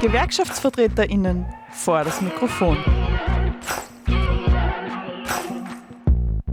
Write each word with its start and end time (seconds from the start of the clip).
GewerkschaftsvertreterInnen 0.00 1.44
vor 1.72 2.02
das 2.04 2.22
Mikrofon. 2.22 2.78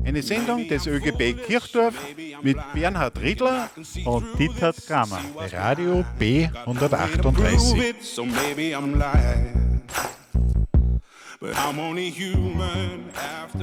Eine 0.03 0.21
Sendung 0.21 0.67
des 0.67 0.85
ÖGB 0.85 1.41
Kirchdorf 1.45 1.95
mit 2.41 2.57
Bernhard 2.73 3.21
Riedler 3.21 3.69
und 4.05 4.25
Dieter 4.37 4.73
Kramer. 4.73 5.19
Radio 5.53 6.03
B 6.19 6.49
138. 6.65 7.95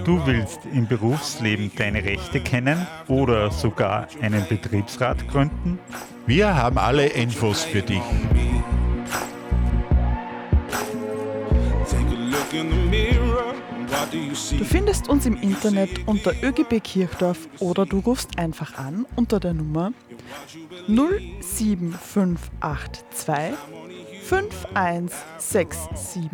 Du 0.04 0.26
willst 0.26 0.60
im 0.72 0.86
Berufsleben 0.86 1.70
deine 1.76 2.02
Rechte 2.02 2.40
kennen 2.40 2.86
oder 3.08 3.50
sogar 3.50 4.08
einen 4.22 4.46
Betriebsrat 4.48 5.28
gründen? 5.28 5.78
Wir 6.26 6.54
haben 6.54 6.78
alle 6.78 7.06
Infos 7.06 7.64
für 7.64 7.82
dich. 7.82 8.00
Du 14.58 14.64
findest 14.64 15.08
uns 15.08 15.26
im 15.26 15.40
Internet 15.40 16.06
unter 16.06 16.32
ÖGB 16.42 16.82
Kirchdorf 16.82 17.48
oder 17.60 17.86
du 17.86 18.00
rufst 18.00 18.36
einfach 18.38 18.76
an 18.78 19.06
unter 19.16 19.38
der 19.40 19.54
Nummer 19.54 19.92
07582 20.88 23.54
51672. 24.24 26.30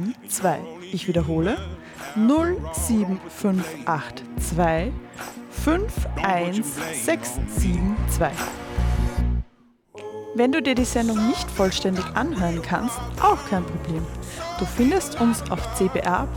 Ich 0.93 1.09
wiederhole 1.09 1.57
07582 2.17 4.93
51672. 5.65 8.29
Wenn 10.35 10.53
du 10.53 10.63
dir 10.63 10.77
die 10.77 10.85
Sendung 10.85 11.27
nicht 11.27 11.51
vollständig 11.51 12.05
anhören 12.15 12.63
kannst, 12.63 12.97
auch 13.21 13.39
kein 13.49 13.65
Problem. 13.65 14.07
Du 14.59 14.65
findest 14.65 15.21
uns 15.21 15.43
auf 15.51 15.61
cba.fro.at. 15.77 16.29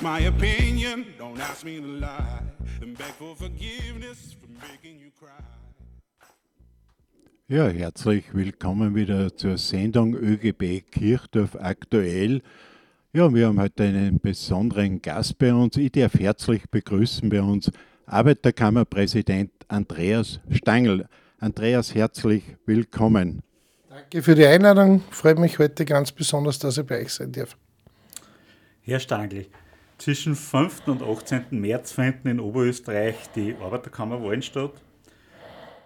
My 0.00 0.26
opinion, 0.26 0.61
don't 1.18 1.40
ask 1.40 1.64
me 1.64 1.80
to 1.80 1.86
lie, 1.86 2.42
and 2.82 2.96
beg 2.98 3.12
for 3.18 3.34
forgiveness 3.34 4.36
for 4.38 4.48
making 4.60 4.98
you 4.98 5.10
cry. 5.18 5.30
Ja, 7.48 7.68
herzlich 7.68 8.24
willkommen 8.34 8.94
wieder 8.94 9.34
zur 9.36 9.58
Sendung 9.58 10.14
ÖGB 10.14 10.82
Kirchdorf 10.90 11.56
aktuell. 11.56 12.42
Ja, 13.12 13.32
wir 13.32 13.46
haben 13.46 13.60
heute 13.60 13.84
einen 13.84 14.20
besonderen 14.20 15.00
Gast 15.00 15.38
bei 15.38 15.52
uns. 15.52 15.76
Ich 15.76 15.92
darf 15.92 16.14
herzlich 16.14 16.68
begrüßen 16.70 17.28
bei 17.28 17.40
uns 17.40 17.70
Arbeiterkammerpräsident 18.06 19.50
Andreas 19.68 20.40
Stangl. 20.50 21.06
Andreas, 21.38 21.94
herzlich 21.94 22.42
willkommen. 22.66 23.42
Danke 23.88 24.22
für 24.22 24.34
die 24.34 24.46
Einladung. 24.46 25.02
Freut 25.10 25.38
mich 25.38 25.58
heute 25.58 25.84
ganz 25.84 26.12
besonders, 26.12 26.58
dass 26.58 26.78
ich 26.78 26.86
bei 26.86 27.00
euch 27.00 27.12
sein 27.12 27.32
darf. 27.32 27.56
Herr 28.82 29.00
Stangl, 29.00 29.46
zwischen 30.02 30.34
5. 30.34 30.88
und 30.88 31.02
18. 31.02 31.46
März 31.50 31.92
finden 31.92 32.28
in 32.28 32.40
Oberösterreich 32.40 33.14
die 33.36 33.54
Arbeiterkammerwahlen 33.62 34.42
statt. 34.42 34.72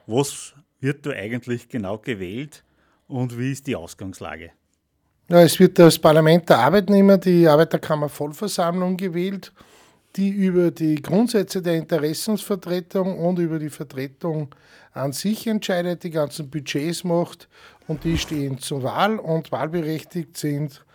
Was 0.07 0.55
wird 0.81 1.05
da 1.05 1.11
eigentlich 1.11 1.69
genau 1.69 1.99
gewählt 1.99 2.65
und 3.09 3.39
wie 3.39 3.53
ist 3.53 3.67
die 3.67 3.77
Ausgangslage? 3.77 4.53
Ja, 5.29 5.43
es 5.43 5.59
wird 5.59 5.79
das 5.79 5.99
Parlament 5.99 6.49
der 6.49 6.61
Arbeitnehmer, 6.61 7.19
die 7.19 7.47
Arbeiterkammer 7.47 8.09
Vollversammlung 8.09 8.97
gewählt, 8.97 9.53
die 10.15 10.31
über 10.31 10.71
die 10.71 10.95
Grundsätze 10.95 11.61
der 11.61 11.75
Interessensvertretung 11.75 13.19
und 13.19 13.39
über 13.39 13.59
die 13.59 13.71
Vertretung 13.71 14.55
an 14.93 15.13
sich 15.13 15.47
entscheidet, 15.47 16.05
die 16.05 16.11
ganzen 16.11 16.49
Budgets 16.49 17.05
macht 17.05 17.49
und 17.87 18.03
die 18.05 18.17
stehen 18.17 18.59
zur 18.59 18.83
Wahl 18.83 19.19
und 19.19 19.53
wahlberechtigt 19.53 20.39
sind 20.39 20.86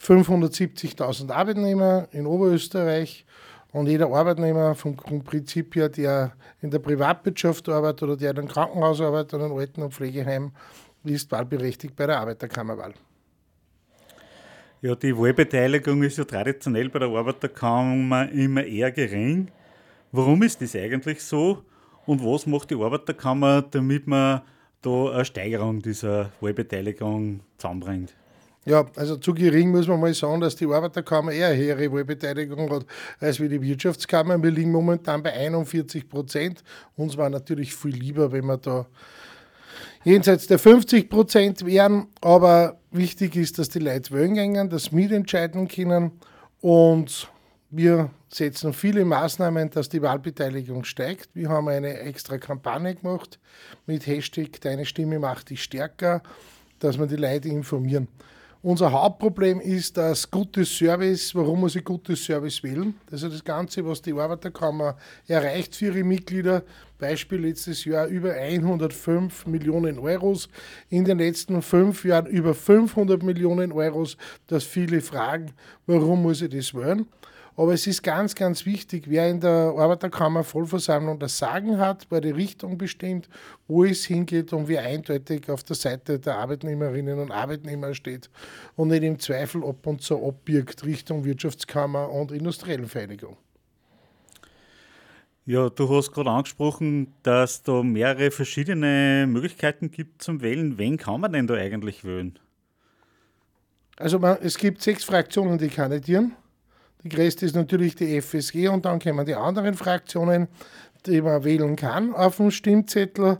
570.000 0.00 1.30
Arbeitnehmer 1.30 2.08
in 2.12 2.26
Oberösterreich 2.26 3.26
und 3.72 3.86
jeder 3.86 4.10
Arbeitnehmer 4.10 4.74
vom 4.74 4.96
Prinzip 4.96 5.76
her, 5.76 5.88
der 5.88 6.32
in 6.60 6.70
der 6.70 6.78
Privatwirtschaft 6.78 7.68
arbeitet 7.68 8.02
oder 8.02 8.16
der 8.16 8.30
in 8.30 8.38
einem 8.38 8.48
Krankenhaus 8.48 9.00
arbeitet 9.00 9.34
oder 9.34 9.44
in 9.44 9.50
einem 9.50 9.60
Alten- 9.60 9.82
und 9.82 9.94
Pflegeheim, 9.94 10.52
ist 11.04 11.30
wahlberechtigt 11.30 11.94
bei 11.96 12.06
der 12.06 12.18
Arbeiterkammerwahl. 12.18 12.94
Ja, 14.82 14.94
die 14.94 15.16
Wahlbeteiligung 15.16 16.02
ist 16.02 16.16
ja 16.16 16.24
traditionell 16.24 16.88
bei 16.88 17.00
der 17.00 17.08
Arbeiterkammer 17.08 18.30
immer 18.32 18.64
eher 18.64 18.90
gering. 18.90 19.50
Warum 20.10 20.42
ist 20.42 20.62
das 20.62 20.74
eigentlich 20.74 21.22
so? 21.22 21.62
Und 22.06 22.24
was 22.24 22.46
macht 22.46 22.70
die 22.70 22.76
Arbeiterkammer, 22.76 23.62
damit 23.62 24.06
man 24.06 24.40
da 24.80 25.10
eine 25.12 25.24
Steigerung 25.26 25.80
dieser 25.80 26.32
Wahlbeteiligung 26.40 27.40
zusammenbringt? 27.58 28.14
Ja, 28.66 28.84
also 28.96 29.16
zu 29.16 29.32
gering 29.32 29.70
muss 29.70 29.88
man 29.88 30.00
mal 30.00 30.12
sagen, 30.12 30.40
dass 30.40 30.54
die 30.54 30.66
Arbeiterkammer 30.66 31.32
eher 31.32 31.48
eine 31.48 31.56
höhere 31.56 31.92
Wahlbeteiligung 31.92 32.70
hat 32.70 32.84
als 33.18 33.40
wie 33.40 33.48
die 33.48 33.60
Wirtschaftskammer. 33.60 34.42
Wir 34.42 34.50
liegen 34.50 34.70
momentan 34.70 35.22
bei 35.22 35.32
41 35.32 36.08
Prozent. 36.08 36.62
Uns 36.94 37.16
war 37.16 37.30
natürlich 37.30 37.74
viel 37.74 37.94
lieber, 37.94 38.30
wenn 38.32 38.44
wir 38.44 38.58
da 38.58 38.86
jenseits 40.04 40.46
der 40.46 40.58
50 40.58 41.08
Prozent 41.08 41.64
wären. 41.64 42.08
Aber 42.20 42.78
wichtig 42.90 43.34
ist, 43.36 43.58
dass 43.58 43.70
die 43.70 43.78
Leute 43.78 44.12
wählen 44.12 44.34
gehen, 44.34 44.68
dass 44.68 44.92
mitentscheiden 44.92 45.66
können. 45.66 46.12
Und 46.60 47.30
wir 47.70 48.10
setzen 48.28 48.74
viele 48.74 49.06
Maßnahmen, 49.06 49.70
dass 49.70 49.88
die 49.88 50.02
Wahlbeteiligung 50.02 50.84
steigt. 50.84 51.30
Wir 51.34 51.48
haben 51.48 51.68
eine 51.68 51.98
extra 52.00 52.36
Kampagne 52.36 52.94
gemacht 52.94 53.38
mit 53.86 54.06
Hashtag 54.06 54.60
Deine 54.60 54.84
Stimme 54.84 55.18
macht 55.18 55.48
dich 55.48 55.62
stärker, 55.62 56.22
dass 56.78 56.98
wir 56.98 57.06
die 57.06 57.16
Leute 57.16 57.48
informieren. 57.48 58.08
Unser 58.62 58.92
Hauptproblem 58.92 59.58
ist 59.58 59.96
das 59.96 60.30
gute 60.30 60.66
Service. 60.66 61.34
Warum 61.34 61.60
muss 61.60 61.76
ich 61.76 61.82
gutes 61.82 62.22
Service 62.22 62.62
wählen? 62.62 62.92
Ist 63.10 63.24
das 63.24 63.42
Ganze, 63.42 63.86
was 63.86 64.02
die 64.02 64.12
Arbeiterkammer 64.12 64.98
erreicht 65.26 65.74
für 65.74 65.86
ihre 65.86 66.04
Mitglieder. 66.04 66.62
Beispiel 66.98 67.40
letztes 67.40 67.86
Jahr 67.86 68.06
über 68.08 68.34
105 68.34 69.46
Millionen 69.46 69.98
Euros, 69.98 70.50
in 70.90 71.06
den 71.06 71.16
letzten 71.16 71.62
fünf 71.62 72.04
Jahren 72.04 72.26
über 72.26 72.54
500 72.54 73.22
Millionen 73.22 73.72
Euros, 73.72 74.18
dass 74.46 74.64
viele 74.64 75.00
fragen, 75.00 75.52
warum 75.86 76.20
muss 76.20 76.42
ich 76.42 76.50
das 76.50 76.74
wählen? 76.74 77.06
Aber 77.60 77.74
es 77.74 77.86
ist 77.86 78.02
ganz, 78.02 78.34
ganz 78.34 78.64
wichtig, 78.64 79.04
wer 79.06 79.28
in 79.28 79.38
der 79.38 79.74
Arbeiterkammer 79.76 80.44
Vollversammlung 80.44 81.18
das 81.18 81.36
Sagen 81.36 81.76
hat, 81.76 82.06
wer 82.08 82.22
die 82.22 82.30
Richtung 82.30 82.78
bestimmt, 82.78 83.28
wo 83.68 83.84
es 83.84 84.06
hingeht 84.06 84.54
und 84.54 84.66
wer 84.66 84.80
eindeutig 84.80 85.50
auf 85.50 85.62
der 85.62 85.76
Seite 85.76 86.18
der 86.18 86.38
Arbeitnehmerinnen 86.38 87.18
und 87.18 87.30
Arbeitnehmer 87.30 87.92
steht 87.92 88.30
und 88.76 88.88
nicht 88.88 89.02
im 89.02 89.18
Zweifel 89.18 89.62
ab 89.62 89.86
und 89.86 90.00
zu 90.00 90.26
abbirgt 90.26 90.86
Richtung 90.86 91.26
Wirtschaftskammer 91.26 92.10
und 92.10 92.32
industriellen 92.32 92.86
Vereinigung. 92.86 93.36
Ja, 95.44 95.68
du 95.68 95.94
hast 95.94 96.12
gerade 96.12 96.30
angesprochen, 96.30 97.12
dass 97.22 97.62
da 97.62 97.82
mehrere 97.82 98.30
verschiedene 98.30 99.26
Möglichkeiten 99.28 99.90
gibt 99.90 100.22
zum 100.22 100.40
Wählen. 100.40 100.78
Wen 100.78 100.96
kann 100.96 101.20
man 101.20 101.34
denn 101.34 101.46
da 101.46 101.56
eigentlich 101.56 102.04
wählen? 102.06 102.38
Also 103.98 104.18
man, 104.18 104.38
es 104.40 104.56
gibt 104.56 104.80
sechs 104.80 105.04
Fraktionen, 105.04 105.58
die 105.58 105.68
kandidieren. 105.68 106.34
Die 107.02 107.08
größte 107.08 107.46
ist 107.46 107.56
natürlich 107.56 107.94
die 107.94 108.20
FSG 108.20 108.68
und 108.68 108.84
dann 108.84 108.98
kommen 108.98 109.24
die 109.24 109.34
anderen 109.34 109.74
Fraktionen, 109.74 110.48
die 111.06 111.22
man 111.22 111.44
wählen 111.44 111.76
kann 111.76 112.14
auf 112.14 112.36
dem 112.36 112.50
Stimmzettel. 112.50 113.38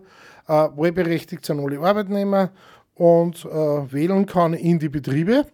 Äh, 0.48 0.52
wahlberechtigt 0.52 1.44
sind 1.44 1.60
alle 1.60 1.78
Arbeitnehmer 1.78 2.50
und 2.94 3.44
äh, 3.44 3.48
wählen 3.92 4.24
kann 4.24 4.54
in 4.54 4.78
die 4.78 4.88
Betriebe. 4.88 5.46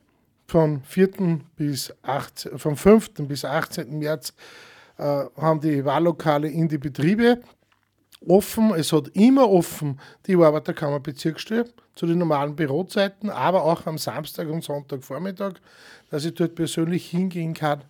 Von, 0.47 0.83
4. 0.85 1.41
bis 1.57 1.93
18, 2.03 2.57
vom 2.59 2.77
5. 2.77 3.11
bis 3.27 3.45
18. 3.45 3.99
März 3.99 4.33
äh, 4.97 5.03
haben 5.03 5.61
die 5.61 5.85
Wahllokale 5.85 6.49
in 6.49 6.69
die 6.69 6.79
Betriebe 6.79 7.41
offen. 8.27 8.73
Es 8.75 8.93
hat 8.93 9.09
immer 9.15 9.51
offen 9.51 9.99
die 10.27 10.37
Arbeiterkammer 10.37 11.01
Bezirksstelle 11.01 11.69
zu 11.97 12.07
den 12.07 12.19
normalen 12.19 12.55
Bürozeiten, 12.55 13.31
aber 13.31 13.65
auch 13.65 13.87
am 13.87 13.99
Samstag 13.99 14.49
und 14.49 14.63
Sonntagvormittag, 14.63 15.55
dass 16.11 16.25
ich 16.25 16.35
dort 16.35 16.55
persönlich 16.55 17.11
hingehen 17.11 17.53
kann 17.53 17.83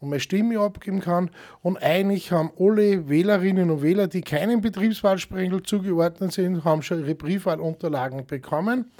und 0.00 0.08
meine 0.08 0.20
Stimme 0.20 0.58
abgeben 0.58 1.00
kann. 1.00 1.30
Und 1.62 1.76
eigentlich 1.82 2.32
haben 2.32 2.50
alle 2.58 3.08
Wählerinnen 3.08 3.70
und 3.70 3.82
Wähler, 3.82 4.08
die 4.08 4.22
keinem 4.22 4.60
Betriebswahlsprengel 4.60 5.62
zugeordnet 5.62 6.32
sind, 6.32 6.64
haben 6.64 6.82
schon 6.82 7.00
ihre 7.00 7.14
Briefwahlunterlagen 7.14 8.26
bekommen. 8.26 8.90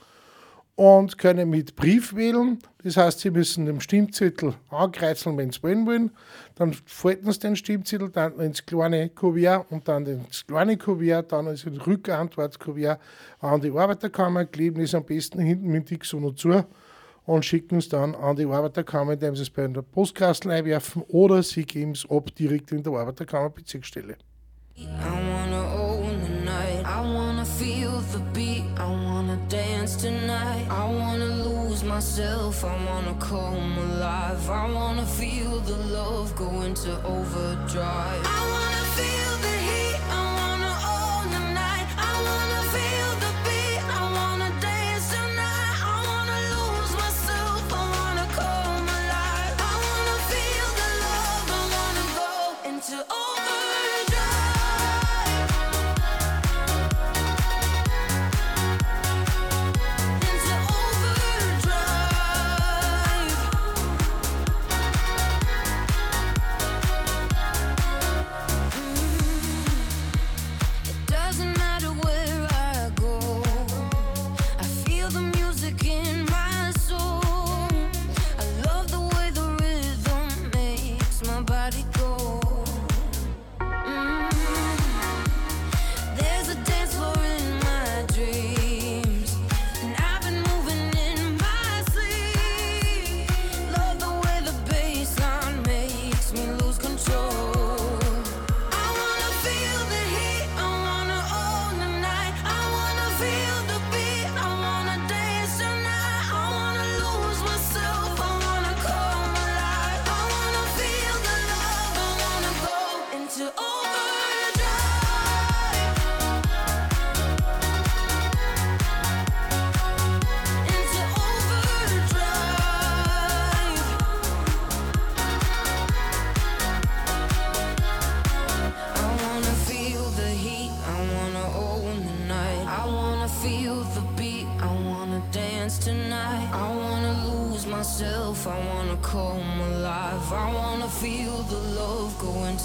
und 0.80 1.18
können 1.18 1.50
mit 1.50 1.76
Brief 1.76 2.16
wählen. 2.16 2.58
Das 2.82 2.96
heißt, 2.96 3.20
Sie 3.20 3.30
müssen 3.30 3.66
den 3.66 3.82
Stimmzettel 3.82 4.54
ankreuzeln, 4.70 5.36
wenn 5.36 5.50
Sie 5.50 5.62
wollen 5.62 5.84
wollen. 5.84 6.10
Dann 6.54 6.72
falten 6.86 7.30
Sie 7.30 7.38
den 7.38 7.54
Stimmzettel 7.54 8.08
dann 8.08 8.40
ins 8.40 8.64
kleine 8.64 9.10
Kuvert 9.10 9.70
und 9.70 9.86
dann 9.86 10.06
ins 10.06 10.46
kleine 10.46 10.78
Kuvert, 10.78 11.32
dann 11.32 11.48
ins 11.48 11.66
Rückantwortkuvert 11.66 12.98
an 13.40 13.60
die 13.60 13.70
Arbeiterkammer, 13.70 14.46
kleben 14.46 14.80
es 14.80 14.94
am 14.94 15.04
besten 15.04 15.40
hinten 15.40 15.68
mit 15.68 15.90
Dixon 15.90 16.34
zu 16.34 16.64
und 17.26 17.44
schicken 17.44 17.78
es 17.78 17.88
dann 17.88 18.14
an 18.14 18.36
die 18.36 18.46
Arbeiterkammer, 18.46 19.12
indem 19.12 19.36
Sie 19.36 19.42
es 19.42 19.50
bei 19.50 19.66
der 19.66 19.82
Postkastel 19.82 20.50
einwerfen 20.50 21.02
oder 21.08 21.42
Sie 21.42 21.64
geben 21.64 21.92
es 21.92 22.08
ab 22.10 22.34
direkt 22.34 22.72
in 22.72 22.82
der 22.82 22.92
Arbeiterkammer 22.92 23.50
Bezirksstelle. 23.50 24.16
I 26.82 27.02
wanna 27.02 27.44
feel 27.44 28.00
the 28.12 28.20
beat. 28.32 28.64
I 28.78 28.88
wanna 28.88 29.36
dance. 29.48 29.80
I 38.30 38.44
wanna. 38.50 38.89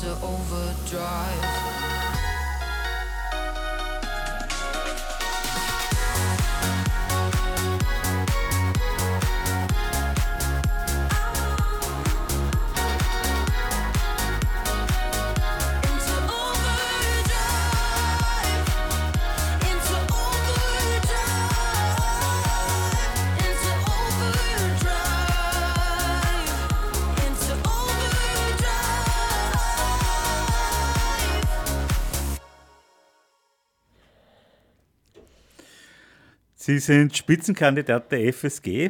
To 0.02 0.12
overdrive. 0.22 1.75
Sie 36.66 36.80
sind 36.80 37.16
Spitzenkandidat 37.16 38.12
der 38.12 38.34
FSG. 38.34 38.90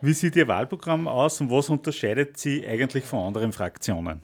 Wie 0.00 0.12
sieht 0.12 0.36
Ihr 0.36 0.46
Wahlprogramm 0.46 1.08
aus 1.08 1.40
und 1.40 1.50
was 1.50 1.68
unterscheidet 1.68 2.36
Sie 2.36 2.64
eigentlich 2.64 3.04
von 3.04 3.26
anderen 3.26 3.52
Fraktionen? 3.52 4.22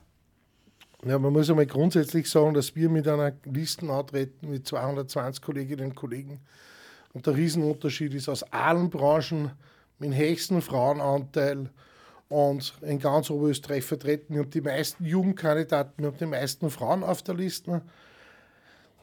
Ja, 1.04 1.18
man 1.18 1.32
muss 1.32 1.50
einmal 1.50 1.66
grundsätzlich 1.66 2.30
sagen, 2.30 2.54
dass 2.54 2.76
wir 2.76 2.88
mit 2.88 3.08
einer 3.08 3.32
Liste 3.46 3.90
antreten 3.90 4.48
mit 4.48 4.68
220 4.68 5.42
Kolleginnen 5.42 5.86
und 5.86 5.96
Kollegen. 5.96 6.38
Und 7.12 7.26
der 7.26 7.34
Riesenunterschied 7.34 8.14
ist 8.14 8.28
aus 8.28 8.44
allen 8.52 8.90
Branchen 8.90 9.50
mit 9.98 10.12
dem 10.12 10.16
höchsten 10.16 10.62
Frauenanteil 10.62 11.70
und 12.28 12.74
in 12.80 13.00
ganz 13.00 13.28
Oberösterreich 13.28 13.82
vertreten. 13.82 14.34
Wir 14.34 14.42
haben 14.42 14.50
die 14.50 14.60
meisten 14.60 15.04
Jugendkandidaten, 15.04 15.94
wir 15.96 16.12
haben 16.12 16.18
die 16.18 16.26
meisten 16.26 16.70
Frauen 16.70 17.02
auf 17.02 17.22
der 17.22 17.34
Liste. 17.34 17.82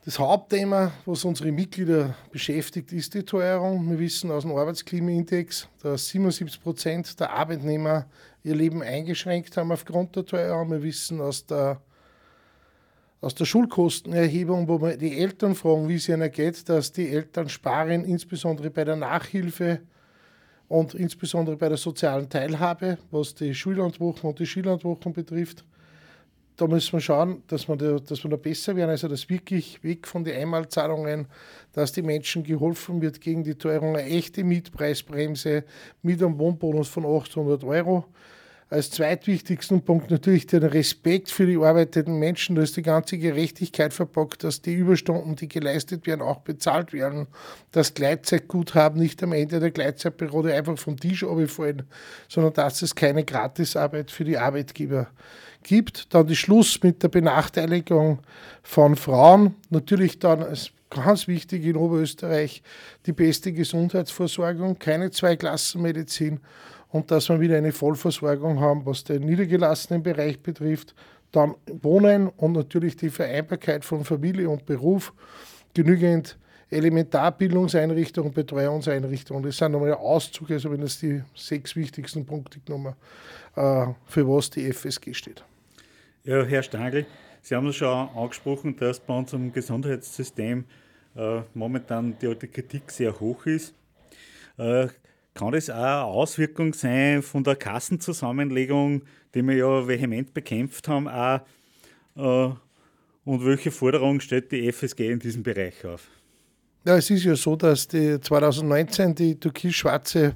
Das 0.04 0.18
Hauptthema, 0.18 0.92
was 1.06 1.24
unsere 1.26 1.52
Mitglieder 1.52 2.16
beschäftigt, 2.32 2.92
ist 2.92 3.14
die 3.14 3.22
Teuerung. 3.22 3.88
Wir 3.88 4.00
wissen 4.00 4.32
aus 4.32 4.42
dem 4.42 4.56
Arbeitsklimaindex, 4.56 5.68
dass 5.84 6.08
77 6.08 6.60
Prozent 6.60 7.20
der 7.20 7.32
Arbeitnehmer 7.32 8.08
ihr 8.44 8.56
Leben 8.56 8.82
eingeschränkt 8.82 9.56
haben 9.58 9.72
aufgrund 9.72 10.16
der 10.16 10.26
Teuerung. 10.26 10.72
Wir 10.72 10.82
wissen 10.82 11.22
aus 11.22 11.46
der, 11.46 11.82
aus 13.22 13.36
der 13.36 13.46
Schulkostenerhebung, 13.46 14.68
wo 14.68 14.82
wir 14.82 14.98
die 14.98 15.20
Eltern 15.20 15.54
fragen, 15.54 15.88
wie 15.88 15.98
es 15.98 16.10
ihnen 16.10 16.32
geht, 16.32 16.68
dass 16.68 16.92
die 16.92 17.08
Eltern 17.08 17.48
sparen, 17.48 18.04
insbesondere 18.04 18.72
bei 18.72 18.84
der 18.84 18.96
Nachhilfe 18.96 19.82
und 20.68 20.96
insbesondere 20.96 21.58
bei 21.58 21.70
der 21.70 21.78
sozialen 21.78 22.28
Teilhabe, 22.28 22.98
was 23.12 23.36
die 23.36 23.54
Schullandwochen 23.54 24.32
und 24.32 24.40
die 24.40 24.48
Skilandwochen 24.48 25.14
betrifft 25.14 25.64
da 26.62 26.68
müssen 26.68 26.94
wir 26.94 27.02
schauen, 27.02 27.42
dass 27.48 27.68
wir, 27.68 27.76
da, 27.76 27.98
dass 27.98 28.24
wir 28.24 28.30
da 28.30 28.38
besser 28.38 28.76
werden. 28.76 28.92
Also, 28.92 29.08
dass 29.08 29.28
wirklich 29.30 29.84
weg 29.84 30.06
von 30.06 30.24
den 30.24 30.40
Einmalzahlungen, 30.40 31.26
dass 31.74 31.92
die 31.92 32.04
Menschen 32.04 32.44
geholfen 32.44 33.02
wird 33.02 33.20
gegen 33.20 33.44
die 33.44 33.56
Teuerung. 33.56 33.96
Eine 33.96 34.08
echte 34.08 34.44
Mietpreisbremse 34.44 35.64
mit 36.04 36.22
einem 36.22 36.38
Wohnbonus 36.38 36.88
von 36.88 37.04
800 37.04 37.64
Euro. 37.64 38.06
Als 38.72 38.90
zweitwichtigsten 38.90 39.82
Punkt 39.82 40.12
natürlich 40.12 40.48
den 40.48 40.64
Respekt 40.64 41.30
für 41.30 41.46
die 41.46 41.58
arbeitenden 41.58 42.20
Menschen. 42.20 42.56
Da 42.56 42.62
ist 42.62 42.78
die 42.78 42.82
ganze 42.82 43.18
Gerechtigkeit 43.18 43.94
verpackt, 43.94 44.46
dass 44.46 44.62
die 44.62 44.76
Überstunden, 44.76 45.36
die 45.36 45.50
geleistet 45.50 46.08
werden, 46.08 46.22
auch 46.22 46.40
bezahlt 46.40 46.94
werden. 46.94 47.28
Dass 47.74 47.94
Gleitzeitguthaben 47.94 48.98
nicht 48.98 49.22
am 49.24 49.34
Ende 49.34 49.60
der 49.60 49.72
Gleitzeitperiode 49.72 50.54
einfach 50.54 50.78
vom 50.78 50.98
Tisch 50.98 51.22
abfallen, 51.26 51.84
sondern 52.30 52.54
dass 52.54 52.82
es 52.82 52.96
keine 52.96 53.26
Gratisarbeit 53.26 54.10
für 54.10 54.24
die 54.24 54.38
Arbeitgeber 54.38 55.08
gibt. 55.64 56.14
Dann 56.14 56.28
die 56.28 56.38
Schluss 56.38 56.82
mit 56.82 57.04
der 57.04 57.10
Benachteiligung 57.10 58.20
von 58.64 58.96
Frauen. 58.96 59.56
Natürlich 59.70 60.18
dann 60.20 60.44
ist 60.44 60.72
ganz 60.90 61.28
wichtig 61.28 61.66
in 61.66 61.76
Oberösterreich 61.76 62.64
die 63.06 63.12
beste 63.12 63.52
Gesundheitsversorgung, 63.52 64.80
keine 64.80 65.12
Zweiklassenmedizin 65.12 66.40
und 66.92 67.12
dass 67.12 67.30
wir 67.30 67.40
wieder 67.40 67.58
eine 67.58 67.72
Vollversorgung 67.72 68.60
haben, 68.60 68.86
was 68.86 69.04
den 69.04 69.24
niedergelassenen 69.24 70.04
Bereich 70.04 70.42
betrifft. 70.42 70.94
Dann 71.32 71.56
Wohnen 71.82 72.28
und 72.28 72.54
natürlich 72.54 72.98
die 72.98 73.10
Vereinbarkeit 73.10 73.86
von 73.86 74.04
Familie 74.04 74.50
und 74.50 74.66
Beruf, 74.66 75.14
genügend 75.74 76.38
Elementarbildungseinrichtungen, 76.70 78.34
Betreuungseinrichtungen. 78.34 79.44
Das 79.44 79.58
sind 79.58 79.72
nochmal 79.72 79.94
Auszüge, 79.94 80.56
also 80.56 80.72
wenn 80.72 80.82
das 80.82 81.00
die 81.00 81.22
sechs 81.36 81.76
wichtigsten 81.76 82.26
Punkte 82.26 82.60
genommen, 82.60 82.96
äh, 83.56 83.88
für 84.06 84.28
was 84.28 84.50
die 84.50 84.72
FSG 84.72 85.14
steht. 85.14 85.44
Ja, 86.24 86.44
Herr 86.44 86.64
Stangl, 86.64 87.06
Sie 87.42 87.56
haben 87.56 87.68
es 87.68 87.76
schon 87.76 88.10
angesprochen, 88.10 88.76
dass 88.78 89.00
bei 89.00 89.18
unserem 89.18 89.52
Gesundheitssystem 89.52 90.64
äh, 91.16 91.42
momentan 91.54 92.16
die, 92.22 92.36
die, 92.36 92.48
Kritik 92.48 92.92
sehr 92.92 93.20
hoch 93.20 93.46
ist. 93.46 93.74
Äh, 94.58 94.88
kann 95.34 95.52
das 95.52 95.70
auch 95.70 95.76
eine 95.76 96.04
Auswirkung 96.04 96.74
sein 96.74 97.22
von 97.22 97.44
der 97.44 97.56
Kassenzusammenlegung, 97.56 99.04
die 99.34 99.44
wir 99.44 99.56
ja 99.56 99.88
vehement 99.88 100.34
bekämpft 100.34 100.88
haben, 100.88 101.08
auch, 101.08 101.42
äh, 102.16 102.54
und 103.24 103.46
welche 103.46 103.72
Forderungen 103.72 104.20
stellt 104.20 104.52
die 104.52 104.72
FSG 104.72 105.12
in 105.12 105.20
diesem 105.20 105.44
Bereich 105.44 105.86
auf? 105.86 106.08
Ja, 106.84 106.98
es 106.98 107.10
ist 107.12 107.24
ja 107.24 107.36
so, 107.36 107.56
dass 107.56 107.88
die 107.88 108.20
2019 108.20 109.14
die 109.14 109.40
türkis-schwarze, 109.40 110.34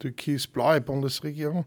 türkis-blaue 0.00 0.80
Bundesregierung 0.80 1.64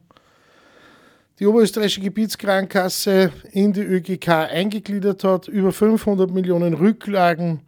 die 1.40 1.48
Oberösterreichische 1.48 2.02
Gebietskrankenkasse 2.02 3.32
in 3.52 3.74
die 3.74 3.82
ÖGK 3.82 4.30
eingegliedert 4.30 5.24
hat, 5.24 5.48
über 5.48 5.72
500 5.72 6.30
Millionen 6.30 6.74
Rücklagen 6.74 7.62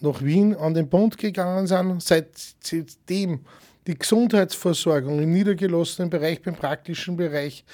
nach 0.00 0.22
Wien 0.22 0.54
an 0.56 0.74
den 0.74 0.88
Bund 0.88 1.18
gegangen 1.18 1.66
sind. 1.66 2.02
Seitdem 2.02 3.40
die 3.86 3.98
Gesundheitsversorgung 3.98 5.20
im 5.20 5.32
niedergelassenen 5.32 6.10
Bereich, 6.10 6.42
beim 6.42 6.54
praktischen 6.54 7.16
Bereich, 7.16 7.64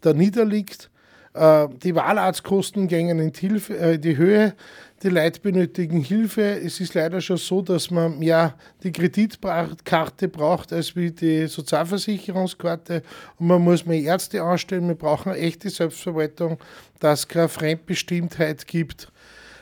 da 0.00 0.12
niederliegt. 0.12 0.90
Äh, 1.32 1.68
die 1.82 1.94
Wahlarztkosten 1.94 2.88
in 2.88 3.20
äh, 3.20 3.98
die 3.98 4.16
Höhe, 4.16 4.54
die 5.02 5.08
Leute 5.08 5.40
benötigen 5.40 6.00
Hilfe. 6.00 6.42
Es 6.42 6.80
ist 6.80 6.94
leider 6.94 7.20
schon 7.20 7.36
so, 7.36 7.62
dass 7.62 7.90
man 7.90 8.18
mehr 8.18 8.56
die 8.82 8.90
Kreditkarte 8.90 10.28
braucht 10.28 10.72
als 10.72 10.96
wie 10.96 11.12
die 11.12 11.46
Sozialversicherungskarte 11.46 13.04
und 13.38 13.46
man 13.46 13.62
muss 13.62 13.86
mehr 13.86 14.00
Ärzte 14.00 14.42
anstellen. 14.42 14.88
Wir 14.88 14.96
brauchen 14.96 15.30
eine 15.30 15.40
echte 15.40 15.70
Selbstverwaltung, 15.70 16.58
dass 16.98 17.20
es 17.20 17.28
keine 17.28 17.48
Fremdbestimmtheit 17.48 18.66
gibt 18.66 19.12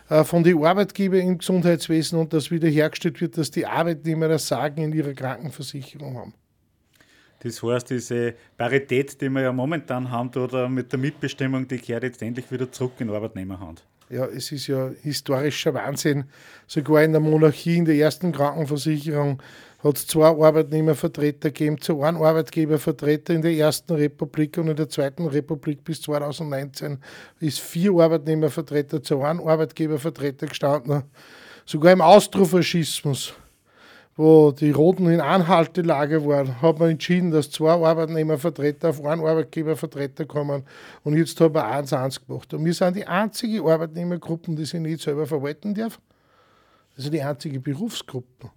von 0.09 0.43
den 0.43 0.65
Arbeitgebern 0.65 1.21
im 1.21 1.39
Gesundheitswesen 1.39 2.19
und 2.19 2.33
dass 2.33 2.51
wiederhergestellt 2.51 3.21
wird, 3.21 3.37
dass 3.37 3.51
die 3.51 3.67
Arbeitnehmer 3.67 4.29
das 4.29 4.49
Sagen 4.49 4.83
in 4.83 4.93
ihrer 4.93 5.13
Krankenversicherung 5.13 6.17
haben. 6.17 6.35
Das 7.41 7.63
heißt, 7.63 7.91
diese 7.91 8.35
Parität, 8.57 9.21
die 9.21 9.29
wir 9.29 9.43
ja 9.43 9.53
momentan 9.53 10.11
haben, 10.11 10.31
oder 10.31 10.69
mit 10.69 10.91
der 10.91 10.99
Mitbestimmung, 10.99 11.69
die 11.69 11.79
kehrt 11.79 12.03
jetzt 12.03 12.23
endlich 12.23 12.51
wieder 12.51 12.71
zurück 12.73 12.93
in 12.99 13.11
Arbeitnehmerhand. 13.11 13.85
Ja, 14.11 14.25
es 14.25 14.51
ist 14.51 14.67
ja 14.67 14.91
historischer 15.03 15.75
Wahnsinn. 15.75 16.25
Sogar 16.67 17.03
in 17.05 17.13
der 17.13 17.21
Monarchie, 17.21 17.77
in 17.77 17.85
der 17.85 17.95
ersten 17.95 18.33
Krankenversicherung, 18.33 19.43
hat 19.79 19.97
es 19.97 20.07
zwei 20.07 20.27
Arbeitnehmervertreter 20.27 21.51
gegeben, 21.51 21.81
zu 21.81 22.03
einem 22.03 22.23
Arbeitgebervertreter 22.23 23.35
in 23.35 23.43
der 23.43 23.53
ersten 23.53 23.95
Republik 23.95 24.59
und 24.59 24.69
in 24.69 24.77
der 24.77 24.89
zweiten 24.89 25.27
Republik 25.27 25.85
bis 25.85 26.03
2019 26.03 26.99
ist 27.41 27.61
vier 27.61 27.93
Arbeitnehmervertreter 27.93 29.03
zu 29.03 29.23
einem 29.23 29.41
Arbeitgebervertreter 29.41 30.47
gestanden. 30.47 31.05
Sogar 31.65 31.93
im 31.93 32.01
Austrofaschismus 32.01 33.35
wo 34.19 34.51
die 34.51 34.73
Roten 34.73 35.09
in 35.09 35.21
Anhaltelage 35.21 36.27
waren, 36.27 36.61
hat 36.61 36.81
man 36.81 36.91
entschieden, 36.91 37.31
dass 37.31 37.53
zwei 37.53 37.71
Arbeitnehmervertreter 37.71 38.89
auf 38.89 39.05
einen 39.05 39.25
Arbeitgebervertreter 39.25 40.27
kommen. 40.27 40.65
Und 41.05 41.17
jetzt 41.17 41.41
haben 41.41 41.55
wir 41.55 41.65
eins 41.65 41.93
eins 41.93 42.27
gemacht. 42.27 42.53
Und 42.53 42.65
wir 42.65 42.75
sind 42.75 42.97
die 42.97 43.07
einzige 43.07 43.63
Arbeitnehmergruppe, 43.63 44.57
die 44.57 44.65
sich 44.65 44.81
nicht 44.81 45.03
selber 45.03 45.25
verwalten 45.25 45.73
darf. 45.73 46.01
Also 46.97 47.11
die 47.11 47.23
einzige 47.23 47.61
Berufsgruppe. 47.61 48.51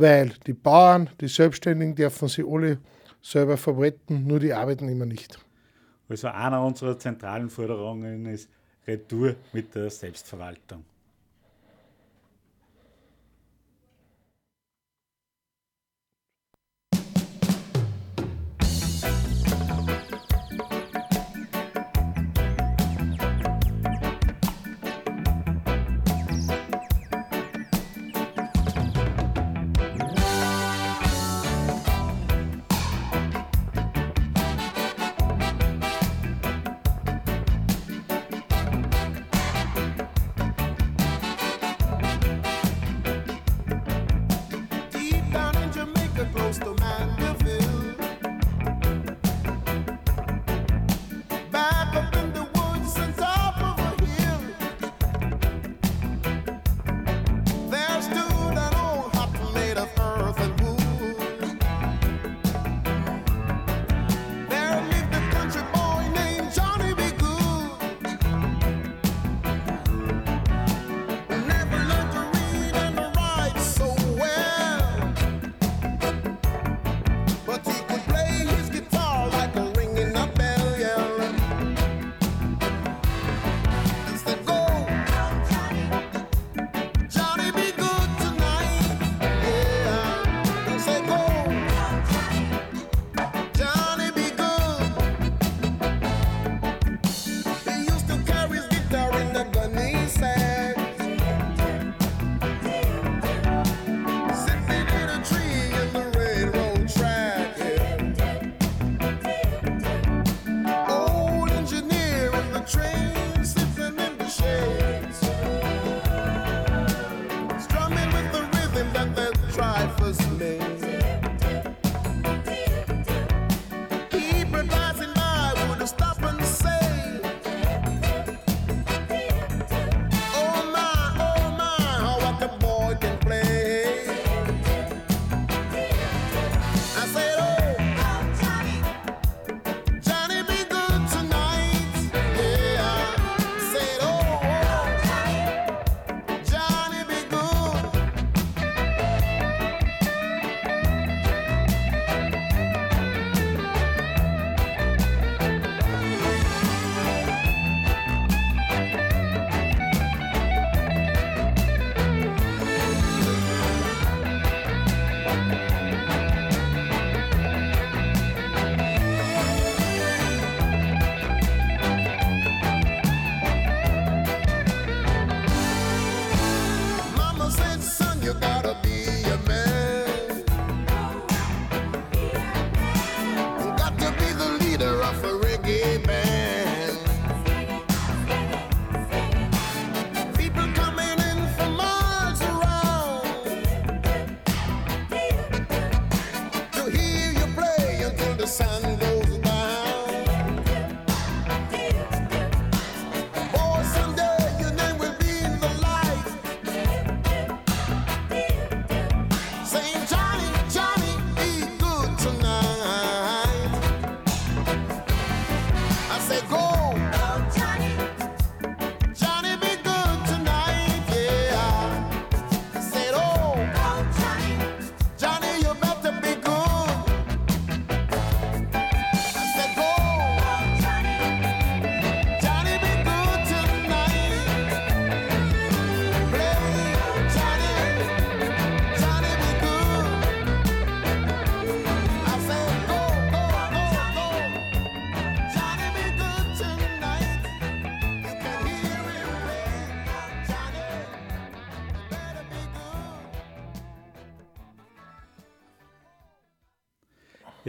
Weil 0.00 0.32
die 0.46 0.54
Bauern, 0.54 1.10
die 1.20 1.28
Selbstständigen 1.28 1.94
dürfen 1.94 2.26
sie 2.26 2.42
alle 2.42 2.78
selber 3.20 3.58
verwalten, 3.58 4.26
nur 4.26 4.40
die 4.40 4.54
Arbeitnehmer 4.54 5.04
nicht. 5.04 5.38
Also 6.08 6.28
einer 6.28 6.64
unserer 6.64 6.98
zentralen 6.98 7.50
Forderungen 7.50 8.24
ist 8.24 8.48
Retour 8.86 9.36
mit 9.52 9.74
der 9.74 9.90
Selbstverwaltung. 9.90 10.86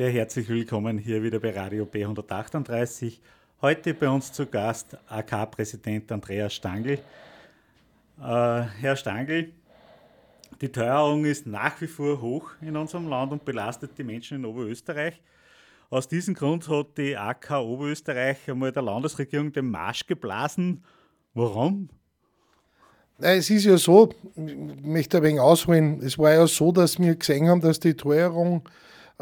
Ja, 0.02 0.08
herzlich 0.08 0.50
willkommen 0.50 0.98
hier 0.98 1.22
wieder 1.22 1.40
bei 1.40 1.52
Radio 1.52 1.86
B138. 1.86 3.20
Heute 3.62 3.94
bei 3.94 4.10
uns 4.10 4.34
zu 4.34 4.48
Gast 4.48 4.98
AK-Präsident 5.08 6.12
Andreas 6.12 6.56
Stangl. 6.56 6.94
Äh, 6.94 7.02
Herr 8.20 8.96
Stangl, 8.96 9.52
die 10.60 10.70
Teuerung 10.70 11.26
ist 11.26 11.46
nach 11.46 11.80
wie 11.82 11.86
vor 11.86 12.20
hoch 12.20 12.50
in 12.62 12.76
unserem 12.78 13.10
Land 13.10 13.32
und 13.32 13.46
belastet 13.46 13.92
die 13.96 14.04
Menschen 14.04 14.38
in 14.38 14.46
Oberösterreich. 14.46 15.22
Aus 15.92 16.08
diesem 16.08 16.34
Grund 16.34 16.68
hat 16.68 16.98
die 16.98 17.16
AK 17.16 17.52
Oberösterreich 17.60 18.50
einmal 18.50 18.72
der 18.72 18.82
Landesregierung 18.82 19.52
den 19.52 19.70
Marsch 19.70 20.08
geblasen. 20.08 20.84
Warum? 21.36 21.90
Es 23.20 23.52
ist 23.52 23.66
ja 23.66 23.78
so, 23.78 24.10
ich 24.36 24.82
möchte 24.82 25.18
ein 25.18 25.24
wenig 25.24 25.42
ausholen, 25.42 26.02
es 26.02 26.18
war 26.18 26.34
ja 26.34 26.48
so, 26.48 26.72
dass 26.72 26.98
wir 26.98 27.14
gesehen 27.14 27.48
haben, 27.50 27.62
dass 27.62 27.80
die 27.80 27.94
Teuerung 27.94 28.68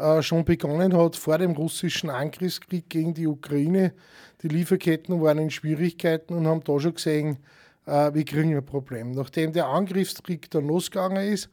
äh, 0.00 0.22
schon 0.22 0.44
begonnen 0.44 0.96
hat 0.96 1.16
vor 1.16 1.38
dem 1.38 1.52
russischen 1.52 2.10
Angriffskrieg 2.10 2.88
gegen 2.88 3.14
die 3.14 3.26
Ukraine. 3.26 3.92
Die 4.42 4.48
Lieferketten 4.48 5.20
waren 5.20 5.38
in 5.38 5.50
Schwierigkeiten 5.50 6.34
und 6.34 6.46
haben 6.46 6.64
da 6.64 6.80
schon 6.80 6.94
gesehen, 6.94 7.38
äh, 7.86 8.12
wir 8.14 8.24
kriegen 8.24 8.56
ein 8.56 8.64
Problem. 8.64 9.12
Nachdem 9.12 9.52
der 9.52 9.66
Angriffskrieg 9.66 10.50
dann 10.50 10.66
losgegangen 10.66 11.32
ist, 11.32 11.50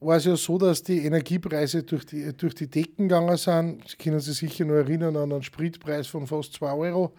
war 0.00 0.16
es 0.16 0.26
ja 0.26 0.36
so, 0.36 0.58
dass 0.58 0.82
die 0.82 1.04
Energiepreise 1.06 1.82
durch 1.82 2.04
die, 2.04 2.32
durch 2.36 2.54
die 2.54 2.68
Decken 2.68 3.08
gegangen 3.08 3.36
sind. 3.36 3.88
Sie 3.88 3.96
können 3.96 4.20
sich 4.20 4.36
sicher 4.36 4.66
noch 4.66 4.74
erinnern 4.74 5.16
an 5.16 5.32
einen 5.32 5.42
Spritpreis 5.42 6.06
von 6.06 6.26
fast 6.26 6.52
2 6.54 6.72
Euro. 6.72 7.14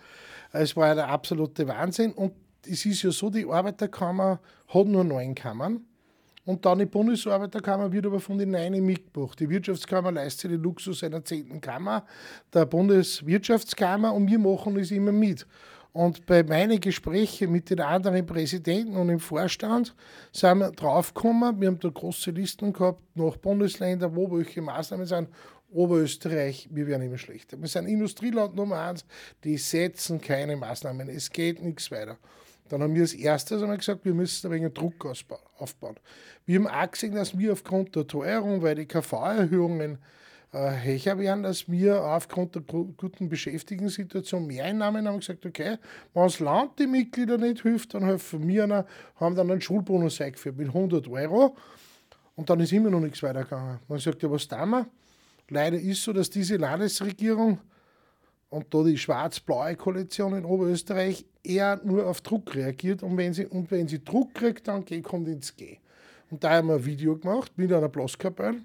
Es 0.52 0.76
war 0.76 0.94
der 0.94 1.08
absolute 1.08 1.68
Wahnsinn. 1.68 2.12
Und 2.12 2.34
es 2.68 2.86
ist 2.86 3.02
ja 3.02 3.12
so, 3.12 3.30
die 3.30 3.46
Arbeiterkammer 3.46 4.40
hat 4.68 4.86
nur 4.86 5.04
neun 5.04 5.34
Kammern. 5.34 5.82
Und 6.46 6.64
dann 6.64 6.80
die 6.80 6.86
Bundesarbeiterkammer 6.86 7.92
wird 7.92 8.06
aber 8.06 8.20
von 8.20 8.38
den 8.38 8.52
neun 8.52 8.86
mitgebracht. 8.86 9.40
Die 9.40 9.50
Wirtschaftskammer 9.50 10.12
leistet 10.12 10.52
den 10.52 10.62
Luxus 10.62 11.04
einer 11.04 11.26
zehnten 11.26 11.60
Kammer, 11.60 12.06
der 12.54 12.66
Bundeswirtschaftskammer 12.66 14.14
und 14.14 14.30
wir 14.30 14.38
machen 14.38 14.76
das 14.76 14.92
immer 14.92 15.12
mit. 15.12 15.48
Und 15.92 16.26
bei 16.26 16.44
meinen 16.44 16.80
Gesprächen 16.80 17.52
mit 17.52 17.70
den 17.70 17.80
anderen 17.80 18.26
Präsidenten 18.26 18.98
und 18.98 19.10
im 19.10 19.20
Vorstand 19.20 19.96
sind 20.34 20.60
wir 20.60 20.72
draufgekommen, 20.72 21.60
wir 21.62 21.70
haben 21.70 21.80
da 21.80 21.90
große 21.90 22.32
Listen 22.32 22.74
gehabt 22.74 23.02
nach 23.16 23.38
Bundesländern, 23.38 24.14
wo 24.14 24.30
welche 24.38 24.62
Maßnahmen 24.62 25.06
sind. 25.06 25.30
Oberösterreich, 25.72 26.68
wir 26.70 26.86
werden 26.88 27.04
immer 27.04 27.18
schlechter. 27.18 27.60
Wir 27.60 27.70
sind 27.70 27.88
Industrieland 27.88 28.56
Nummer 28.56 28.82
eins, 28.82 29.06
die 29.44 29.58
setzen 29.58 30.22
keine 30.22 30.56
Maßnahmen. 30.58 31.10
Es 31.10 31.30
geht 31.30 31.64
nichts 31.64 31.90
weiter. 31.90 32.18
Dann 32.70 32.82
haben 32.82 32.96
wir 32.96 33.04
als 33.04 33.14
erstes 33.14 33.62
einmal 33.62 33.78
gesagt, 33.78 34.06
wir 34.06 34.14
müssen 34.14 34.48
ein 34.48 34.54
wenig 34.54 34.74
Druck 34.74 35.06
aufbauen. 35.60 35.96
Wir 36.46 36.60
haben 36.60 36.68
auch 36.68 36.92
gesehen, 36.92 37.14
dass 37.14 37.38
wir 37.38 37.54
aufgrund 37.54 37.96
der 37.96 38.08
Teuerung, 38.08 38.62
weil 38.62 38.76
die 38.76 38.88
KV-Erhöhungen 38.88 40.00
äh, 40.52 40.72
höher 40.84 41.20
werden, 41.20 41.44
dass 41.44 41.70
wir 41.70 42.02
aufgrund 42.04 42.56
der 42.56 42.62
guten 42.62 43.30
Beschäftigungssituation 43.30 44.48
mehr 44.48 44.66
Einnahmen 44.66 45.08
haben 45.08 45.20
gesagt, 45.20 45.46
okay, 45.46 45.78
wenn 46.14 46.24
das 46.24 46.40
Land 46.40 46.80
die 46.80 46.88
Mitglieder 46.88 47.38
nicht 47.38 47.62
hilft, 47.62 47.94
dann 47.94 48.06
helfen 48.06 48.48
wir 48.48 48.64
einer, 48.64 48.86
haben 49.18 49.36
dann 49.36 49.52
einen 49.52 49.62
Schulbonus 49.62 50.22
eingeführt 50.22 50.58
mit 50.58 50.68
100 50.68 51.08
Euro 51.08 51.56
und 52.36 52.50
dann 52.50 52.60
ist 52.62 52.74
immer 52.74 52.90
noch 52.90 53.00
nichts 53.00 53.22
weitergegangen. 53.22 53.80
Dann 53.88 54.00
sagt 54.00 54.24
er, 54.24 54.32
was 54.32 54.48
tun 54.48 54.70
wir? 54.70 54.88
Leider 55.50 55.78
ist 55.78 56.02
so, 56.02 56.14
dass 56.14 56.30
diese 56.30 56.56
Landesregierung 56.56 57.60
und 58.56 58.74
da 58.74 58.84
die 58.84 58.98
schwarz-blaue 58.98 59.76
Koalition 59.76 60.34
in 60.34 60.46
Oberösterreich 60.46 61.26
eher 61.44 61.82
nur 61.84 62.08
auf 62.08 62.22
Druck 62.22 62.56
reagiert 62.56 63.04
und 63.04 63.18
wenn 63.18 63.34
sie, 63.34 63.46
und 63.46 63.70
wenn 63.70 63.90
sie 63.90 64.02
Druck 64.02 64.34
kriegt, 64.34 64.70
dann 64.70 64.86
kommt 65.04 65.28
ins 65.28 65.58
G. 65.58 65.78
Und 66.32 66.42
da 66.42 66.52
haben 66.52 66.70
wir 66.70 66.76
ein 66.76 66.86
Video 66.86 67.18
gemacht 67.18 67.52
mit 67.58 67.74
einer 67.74 67.90
Blaskapelle. 67.90 68.62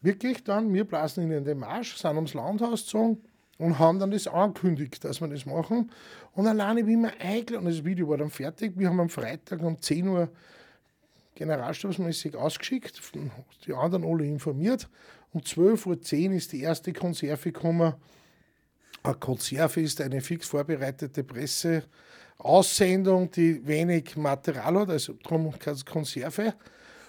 Wirklich 0.00 0.42
dann, 0.42 0.72
wir 0.72 0.84
blasen 0.84 1.24
ihnen 1.24 1.44
den 1.44 1.58
Marsch, 1.58 1.94
sind 1.96 2.16
ums 2.16 2.32
Landhaus 2.32 2.84
gezogen 2.84 3.18
und 3.58 3.78
haben 3.78 3.98
dann 3.98 4.10
das 4.10 4.26
angekündigt, 4.26 5.04
dass 5.04 5.20
wir 5.20 5.28
das 5.28 5.44
machen. 5.44 5.90
Und 6.32 6.46
alleine, 6.46 6.86
wie 6.86 6.96
wir 6.96 7.12
eingeladen, 7.20 7.66
das 7.66 7.84
Video 7.84 8.08
war 8.08 8.16
dann 8.16 8.30
fertig, 8.30 8.72
wir 8.76 8.88
haben 8.88 8.98
am 8.98 9.10
Freitag 9.10 9.60
um 9.62 9.78
10 9.78 10.08
Uhr 10.08 10.28
generalstabsmäßig 11.34 12.34
ausgeschickt, 12.34 12.98
die 13.66 13.74
anderen 13.74 14.04
alle 14.04 14.24
informiert. 14.24 14.88
Um 15.34 15.42
12.10 15.42 16.28
Uhr 16.28 16.34
ist 16.34 16.52
die 16.52 16.62
erste 16.62 16.94
Konserve 16.94 17.52
gekommen 17.52 17.92
Konserve 19.14 19.80
ist 19.80 20.00
eine 20.00 20.20
fix 20.20 20.48
vorbereitete 20.48 21.24
Presseaussendung, 21.24 23.30
die 23.30 23.66
wenig 23.66 24.16
Material 24.16 24.80
hat, 24.80 24.90
also 24.90 25.14
darum 25.22 25.52
Konserve. 25.84 26.54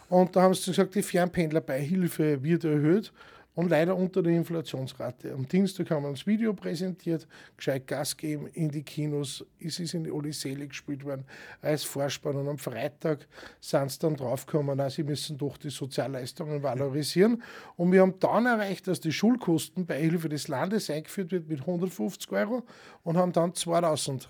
Und 0.09 0.35
da 0.35 0.41
haben 0.41 0.53
sie 0.53 0.71
gesagt, 0.71 0.95
die 0.95 1.03
Fernpendlerbeihilfe 1.03 2.43
wird 2.43 2.63
erhöht 2.63 3.11
und 3.55 3.69
leider 3.69 3.95
unter 3.95 4.23
der 4.23 4.33
Inflationsrate. 4.33 5.33
Am 5.33 5.47
Dienstag 5.47 5.91
haben 5.91 6.03
wir 6.03 6.09
uns 6.09 6.25
Video 6.25 6.53
präsentiert, 6.53 7.27
gescheit 7.55 7.87
Gas 7.87 8.17
geben 8.17 8.47
in 8.47 8.69
die 8.69 8.83
Kinos. 8.83 9.45
Es 9.59 9.79
ist 9.79 9.93
in 9.93 10.03
die 10.03 10.11
Oli 10.11 10.33
Selig 10.33 10.69
gespielt 10.69 11.03
worden 11.03 11.25
als 11.61 11.83
Vorspann 11.83 12.35
und 12.35 12.47
am 12.47 12.57
Freitag 12.57 13.27
sind 13.59 13.91
sie 13.91 13.99
dann 13.99 14.15
draufgekommen, 14.15 14.77
na, 14.77 14.89
sie 14.89 15.03
müssen 15.03 15.37
doch 15.37 15.57
die 15.57 15.69
Sozialleistungen 15.69 16.63
valorisieren. 16.63 17.43
Und 17.75 17.91
wir 17.91 18.01
haben 18.01 18.19
dann 18.19 18.45
erreicht, 18.45 18.87
dass 18.87 18.99
die 18.99 19.11
Schulkostenbeihilfe 19.11 20.29
des 20.29 20.47
Landes 20.47 20.89
eingeführt 20.89 21.31
wird 21.31 21.47
mit 21.47 21.61
150 21.61 22.31
Euro 22.31 22.63
und 23.03 23.17
haben 23.17 23.33
dann 23.33 23.53
2000 23.53 24.29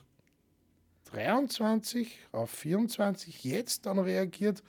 23 1.14 2.20
auf 2.32 2.50
24 2.50 3.44
jetzt 3.44 3.86
dann 3.86 4.00
reagiert, 4.00 4.64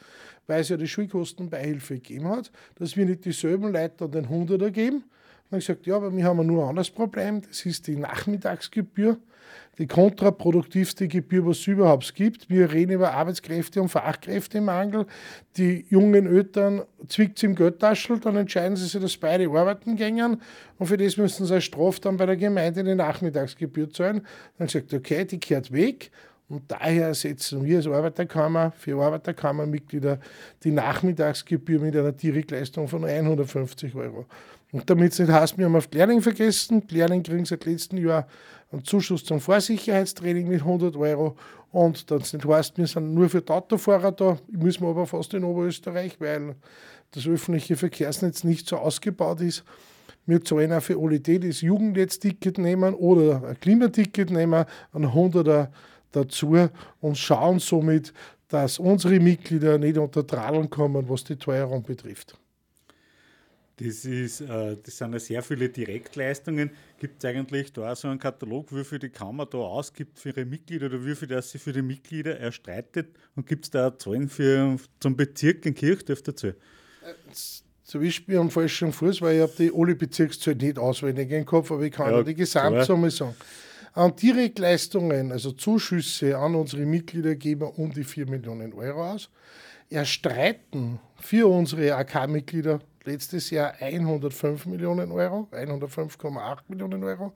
weil 0.47 0.61
es 0.61 0.69
ja 0.69 0.77
die 0.77 0.89
Schulkostenbeihilfe 0.89 1.95
gegeben 1.95 2.29
hat, 2.29 2.51
dass 2.77 2.97
wir 2.97 3.07
nicht 3.07 3.25
dieselben 3.25 3.73
Leute 3.73 4.05
an 4.05 4.13
den 4.13 4.27
100er 4.27 4.71
geben. 4.71 5.05
Dann 5.51 5.61
gesagt, 5.61 5.87
ja, 5.87 5.97
aber 5.97 6.15
wir 6.15 6.25
haben 6.25 6.47
nur 6.47 6.65
ein 6.65 6.71
anderes 6.71 6.91
Problem, 6.91 7.43
das 7.43 7.65
ist 7.67 7.87
die 7.87 7.97
Nachmittagsgebühr, 7.97 9.19
die 9.79 9.87
kontraproduktivste 9.87 11.07
Gebühr, 11.07 11.47
was 11.47 11.59
es 11.59 11.67
überhaupt 11.67 12.15
gibt. 12.15 12.49
Wir 12.49 12.73
reden 12.73 12.93
über 12.93 13.13
Arbeitskräfte 13.13 13.83
und 13.83 13.89
Fachkräftemangel. 13.89 15.07
Die 15.57 15.85
jungen 15.91 16.27
Eltern 16.27 16.83
zwickt 17.09 17.43
im 17.43 17.55
Geldtaschel, 17.55 18.21
dann 18.21 18.37
entscheiden 18.37 18.77
sie 18.77 18.87
sich, 18.87 19.01
dass 19.01 19.17
beide 19.17 19.49
arbeiten 19.49 19.97
gehen 19.97 20.41
und 20.79 20.87
für 20.87 20.97
das 20.97 21.17
müssen 21.17 21.47
sie 21.47 21.55
als 21.55 21.65
Strafe 21.65 22.01
dann 22.01 22.17
bei 22.17 22.27
der 22.27 22.37
Gemeinde 22.37 22.83
die 22.83 22.95
Nachmittagsgebühr 22.95 23.91
zahlen. 23.91 24.27
Dann 24.59 24.67
gesagt, 24.67 24.93
okay, 24.95 25.25
die 25.25 25.39
kehrt 25.39 25.73
weg 25.73 26.11
und 26.49 26.63
daher 26.69 27.15
setzen 27.15 27.65
wir 27.65 27.79
als 27.79 27.87
Arbeiterkammer 27.87 28.73
für 28.73 29.03
Arbeiterkammermitglieder 29.03 30.21
die 30.63 30.71
Nachmittagsgebühr 30.71 31.81
mit 31.81 31.97
einer 31.97 32.13
Direktleistung 32.13 32.87
von 32.87 33.05
150 33.05 33.95
Euro. 33.95 34.27
Und 34.73 34.91
damit 34.91 35.13
es 35.13 35.19
nicht 35.21 35.31
heißt, 35.31 35.57
wir 35.57 35.67
haben 35.67 35.77
auf 35.77 35.89
Lehrling 35.93 36.21
vergessen. 36.21 36.83
Lehrling 36.91 37.23
kriegen 37.23 37.45
seit 37.45 37.65
letztem 37.65 37.99
Jahr 38.05 38.27
einen 38.73 38.85
Zuschuss 38.85 39.25
zum 39.25 39.41
Vorsicherheitstraining 39.41 40.49
mit 40.49 40.61
100 40.61 40.97
Euro. 40.97 41.37
Und 41.73 42.11
das 42.11 42.33
nicht 42.33 42.47
heißt, 42.47 42.77
wir 42.77 42.87
sind 42.87 43.15
nur 43.15 43.29
für 43.29 43.41
die 43.41 43.53
Autofahrer 43.53 44.13
da, 44.13 44.39
müssen 44.51 44.83
wir 44.83 44.91
aber 44.91 45.07
fast 45.07 45.33
in 45.35 45.45
Oberösterreich, 45.45 46.21
weil 46.21 46.57
das 47.13 47.27
öffentliche 47.27 47.77
Verkehrsnetz 47.77 48.45
nicht 48.45 48.69
so 48.69 48.77
ausgebaut 48.77 49.41
ist. 49.41 49.65
Wir 50.27 50.43
zahlen 50.43 50.73
auch 50.73 50.83
für 50.83 50.99
alle 50.99 51.21
die, 51.21 51.39
die 51.39 51.49
das 51.49 51.61
Jugendnetzticket 51.61 52.59
nehmen 52.59 52.95
oder 52.95 53.45
ein 53.45 53.61
Klimaticket 53.61 54.31
nehmen, 54.31 54.65
ein 54.93 55.07
100er 55.07 55.69
dazu 56.15 56.69
und 57.01 57.19
schauen 57.19 57.59
somit, 57.59 58.13
dass 58.49 58.79
unsere 58.79 59.19
Mitglieder 59.21 59.79
nicht 59.79 59.99
unter 59.99 60.27
Trallen 60.27 60.71
kommen, 60.71 61.09
was 61.09 61.25
die 61.25 61.37
Teuerung 61.37 61.83
betrifft. 61.83 62.39
Das, 63.77 64.05
ist, 64.05 64.41
äh, 64.43 64.77
das 64.81 64.97
sind 64.97 65.13
ja 65.15 65.19
sehr 65.19 65.43
viele 65.43 65.69
Direktleistungen. 65.69 66.71
Gibt 67.01 67.25
es 67.25 67.29
eigentlich 67.29 67.73
da 67.73 67.97
so 67.97 68.07
einen 68.07 68.21
Katalog, 68.21 68.73
wie 68.73 68.85
viel 68.85 69.01
die 69.01 69.09
Kammer 69.09 69.47
da 69.47 69.59
ausgibt 69.59 70.21
für 70.21 70.29
ihre 70.29 70.45
Mitglieder 70.45 70.87
oder 70.87 71.05
wie 71.05 71.17
viel 71.17 71.27
das 71.27 71.51
sie 71.51 71.59
für 71.59 71.73
die 71.73 71.83
Mitglieder 71.83 72.39
erstreitet? 72.39 73.09
Und 73.35 73.49
gibt 73.49 73.65
es 73.65 73.71
da 73.73 73.97
Zahlen 73.99 74.29
für, 74.29 74.77
zum 75.01 75.17
Bezirk 75.17 75.67
in 75.67 75.75
Kirchdorf 75.75 76.23
dazu? 76.23 76.49
Äh, 76.49 76.55
ich 78.01 78.29
mir 78.29 78.39
am 78.39 78.51
falschen 78.51 78.93
Fuß, 78.93 79.21
weil 79.21 79.37
ich 79.37 79.43
habe 79.43 79.53
die 79.59 79.73
alle 79.75 79.97
Bezirkszahlen 79.97 80.59
nicht 80.59 80.79
auswendig 80.79 81.33
im 81.33 81.45
Kopf, 81.45 81.73
aber 81.73 81.83
ich 81.83 81.93
kann 81.93 82.13
ja, 82.13 82.23
die 82.23 82.35
Gesamtsumme 82.35 83.11
sagen. 83.11 83.35
An 83.97 84.17
Direktleistungen, 84.17 85.31
also 85.31 85.53
Zuschüsse 85.53 86.37
an 86.37 86.57
unsere 86.57 86.85
Mitglieder, 86.85 87.37
geben 87.37 87.61
wir 87.61 87.79
um 87.79 87.93
die 87.93 88.03
4 88.03 88.29
Millionen 88.29 88.73
Euro 88.73 89.13
aus. 89.13 89.31
Erstreiten 89.89 90.99
für 91.21 91.49
unsere 91.49 91.95
AK-Mitglieder 91.95 92.81
letztes 93.05 93.51
Jahr 93.51 93.75
105 93.79 94.67
Millionen 94.67 95.13
Euro, 95.13 95.47
105,8 95.53 96.59
Millionen 96.67 97.05
Euro. 97.05 97.35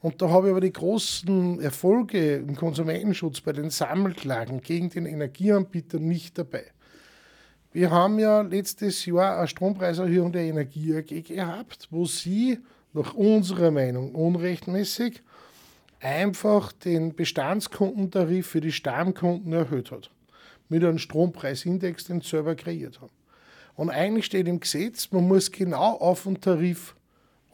Und 0.00 0.20
da 0.20 0.30
habe 0.30 0.48
ich 0.48 0.50
aber 0.50 0.60
die 0.62 0.72
großen 0.72 1.60
Erfolge 1.60 2.38
im 2.38 2.56
Konsumentenschutz 2.56 3.40
bei 3.40 3.52
den 3.52 3.70
Sammelklagen 3.70 4.62
gegen 4.62 4.90
den 4.90 5.06
Energieanbieter 5.06 6.00
nicht 6.00 6.36
dabei. 6.36 6.64
Wir 7.72 7.92
haben 7.92 8.18
ja 8.18 8.40
letztes 8.40 9.06
Jahr 9.06 9.38
eine 9.38 9.46
Strompreiserhöhung 9.46 10.32
der 10.32 10.42
Energie 10.42 10.96
AG 10.96 11.22
gehabt, 11.22 11.86
wo 11.92 12.04
sie 12.04 12.58
nach 12.92 13.14
unserer 13.14 13.70
Meinung 13.70 14.12
unrechtmäßig 14.12 15.22
einfach 16.04 16.72
den 16.72 17.14
Bestandskundentarif 17.14 18.46
für 18.46 18.60
die 18.60 18.72
Stammkunden 18.72 19.52
erhöht 19.52 19.90
hat. 19.90 20.10
Mit 20.68 20.84
einem 20.84 20.98
Strompreisindex, 20.98 22.04
den 22.04 22.20
sie 22.20 22.28
selber 22.28 22.54
kreiert 22.54 23.00
haben. 23.00 23.12
Und 23.74 23.90
eigentlich 23.90 24.26
steht 24.26 24.46
im 24.46 24.60
Gesetz, 24.60 25.10
man 25.10 25.26
muss 25.26 25.50
genau 25.50 25.94
auf 25.96 26.24
den 26.24 26.40
Tarif 26.40 26.94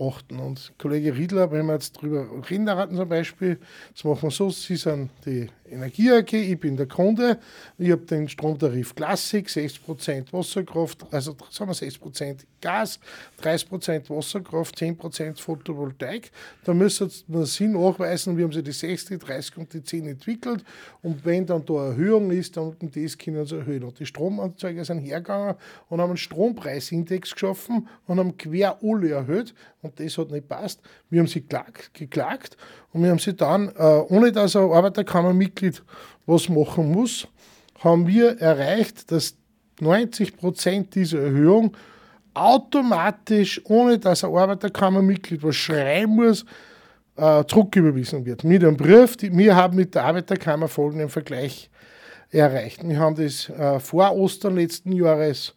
achten. 0.00 0.38
Und 0.38 0.72
Kollege 0.78 1.14
Riedler, 1.14 1.50
wenn 1.50 1.66
wir 1.66 1.74
jetzt 1.74 1.92
drüber 1.92 2.26
reden 2.48 2.96
zum 2.96 3.08
Beispiel, 3.08 3.58
das 3.92 4.04
machen 4.04 4.22
wir 4.22 4.30
so, 4.30 4.50
Sie 4.50 4.76
sind 4.76 5.10
die 5.26 5.48
Energie 5.70 6.10
AG, 6.10 6.32
ich 6.32 6.58
bin 6.58 6.76
der 6.76 6.86
Kunde, 6.86 7.38
ich 7.78 7.90
habe 7.90 8.02
den 8.02 8.28
Stromtarif 8.28 8.94
Classic, 8.94 9.46
60% 9.46 10.32
Wasserkraft, 10.32 11.06
also 11.12 11.36
sagen 11.50 11.70
wir 11.70 11.74
60% 11.74 12.44
Gas, 12.60 12.98
30% 13.42 14.10
Wasserkraft, 14.10 14.76
10% 14.76 15.40
Photovoltaik. 15.40 16.30
Da 16.64 16.74
müssen 16.74 17.10
wir 17.28 17.46
Sie 17.46 17.68
nachweisen, 17.68 18.36
wie 18.36 18.42
haben 18.42 18.52
Sie 18.52 18.62
die 18.62 18.72
60, 18.72 19.20
30 19.20 19.58
und 19.58 19.72
die 19.72 19.82
10 19.82 20.08
entwickelt 20.08 20.64
und 21.02 21.24
wenn 21.24 21.46
dann 21.46 21.64
da 21.64 21.86
Erhöhung 21.86 22.30
ist, 22.30 22.56
dann 22.56 22.76
das 22.80 23.16
können 23.16 23.46
Sie 23.46 23.56
erhöhen. 23.56 23.84
Und 23.84 23.98
die 23.98 24.06
Stromanzeiger 24.06 24.84
sind 24.84 24.98
hergegangen 24.98 25.54
und 25.88 26.00
haben 26.00 26.10
einen 26.10 26.16
Strompreisindex 26.16 27.32
geschaffen 27.32 27.88
und 28.06 28.18
haben 28.18 28.36
quer 28.36 28.78
alle 28.82 29.10
erhöht 29.10 29.54
und 29.82 29.89
das 29.96 30.18
hat 30.18 30.30
nicht 30.30 30.48
passt. 30.48 30.80
Wir 31.08 31.20
haben 31.20 31.26
sie 31.26 31.40
geklagt, 31.40 31.90
geklagt 31.94 32.56
und 32.92 33.02
wir 33.02 33.10
haben 33.10 33.18
sie 33.18 33.34
dann, 33.34 33.68
äh, 33.68 33.82
ohne 34.08 34.32
dass 34.32 34.56
ein 34.56 34.70
Arbeiterkammermitglied 34.70 35.82
was 36.26 36.48
machen 36.48 36.92
muss, 36.92 37.26
haben 37.80 38.06
wir 38.06 38.38
erreicht, 38.40 39.10
dass 39.10 39.36
90 39.80 40.36
Prozent 40.36 40.94
dieser 40.94 41.20
Erhöhung 41.20 41.76
automatisch, 42.34 43.60
ohne 43.64 43.98
dass 43.98 44.24
ein 44.24 44.34
Arbeiterkammermitglied 44.34 45.42
was 45.42 45.56
schreiben 45.56 46.16
muss, 46.16 46.44
äh, 47.16 47.44
zurücküberwiesen 47.44 48.24
wird. 48.24 48.44
Mit 48.44 48.62
einem 48.62 48.76
Brief, 48.76 49.16
die, 49.16 49.36
wir 49.36 49.56
haben 49.56 49.76
mit 49.76 49.94
der 49.94 50.04
Arbeiterkammer 50.04 50.68
folgenden 50.68 51.08
Vergleich 51.08 51.70
erreicht. 52.30 52.86
Wir 52.86 52.98
haben 52.98 53.16
das 53.16 53.48
äh, 53.48 53.80
vor 53.80 54.14
Ostern 54.16 54.56
letzten 54.56 54.92
Jahres 54.92 55.54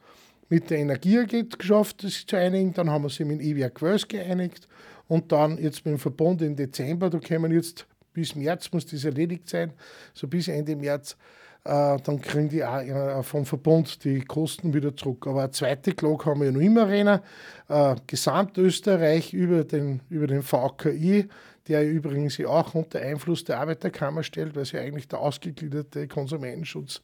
mit 0.54 0.70
der 0.70 0.78
Energie 0.78 1.26
geschafft, 1.58 2.04
das 2.04 2.28
zu 2.28 2.36
einigen. 2.36 2.74
Dann 2.76 2.88
haben 2.88 3.04
wir 3.04 3.10
sie 3.10 3.26
mit 3.26 3.40
dem 3.40 3.48
E-Werk 3.48 3.82
Wels 3.82 4.08
geeinigt. 4.08 4.68
Und 5.08 5.32
dann 5.32 5.58
jetzt 5.58 5.84
mit 5.84 5.94
dem 5.96 6.00
Verbund 6.00 6.44
im 6.44 6.56
Dezember, 6.56 7.10
da 7.10 7.20
wir 7.20 7.52
jetzt 7.52 7.88
bis 8.14 8.36
März 8.36 8.72
muss 8.72 8.86
das 8.86 9.04
erledigt 9.04 9.50
sein, 9.50 9.74
so 10.14 10.28
bis 10.28 10.48
Ende 10.48 10.76
März, 10.76 11.18
äh, 11.64 11.98
dann 12.04 12.22
kriegen 12.22 12.50
die 12.50 12.64
auch 12.64 12.82
äh, 12.82 13.24
vom 13.24 13.46
Verbund 13.46 14.04
die 14.04 14.22
Kosten 14.22 14.76
wieder 14.76 14.96
zurück. 14.96 15.26
Aber 15.26 15.42
eine 15.42 15.52
zweite 15.52 15.94
Klage 15.94 16.26
haben 16.26 16.42
wir 16.42 16.46
ja 16.46 16.52
noch 16.52 16.62
immer 16.62 16.88
rein. 16.88 17.20
Äh, 17.68 17.96
Gesamtösterreich 18.06 19.34
über 19.34 19.64
den, 19.64 20.02
über 20.12 20.28
den 20.28 20.44
VKI, 20.44 21.30
der 21.68 21.90
übrigens 21.90 22.40
auch 22.42 22.76
unter 22.76 23.00
Einfluss 23.00 23.44
der 23.44 23.60
Arbeiterkammer 23.60 24.24
stellt, 24.24 24.56
weil 24.56 24.66
sie 24.66 24.78
eigentlich 24.78 25.08
der 25.08 25.20
ausgegliederte 25.20 26.08
Konsumentenschutz 26.08 27.02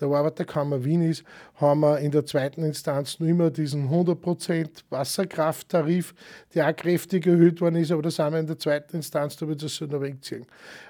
der 0.00 0.08
Arbeiterkammer 0.08 0.84
Wien 0.84 1.02
ist, 1.02 1.24
haben 1.54 1.80
wir 1.80 1.98
in 1.98 2.10
der 2.10 2.26
zweiten 2.26 2.62
Instanz 2.62 3.20
nur 3.20 3.28
immer 3.28 3.50
diesen 3.50 3.88
100% 3.88 4.68
Wasserkrafttarif, 4.90 6.14
der 6.54 6.68
auch 6.68 6.76
kräftig 6.76 7.26
erhöht 7.26 7.60
worden 7.60 7.76
ist, 7.76 7.90
aber 7.90 8.02
da 8.02 8.10
sind 8.10 8.32
wir 8.32 8.40
in 8.40 8.46
der 8.46 8.58
zweiten 8.58 8.96
Instanz, 8.96 9.36
da 9.36 9.48
wird 9.48 9.62
es 9.62 9.76
so 9.76 9.86
noch 9.86 10.00
wegziehen. 10.00 10.44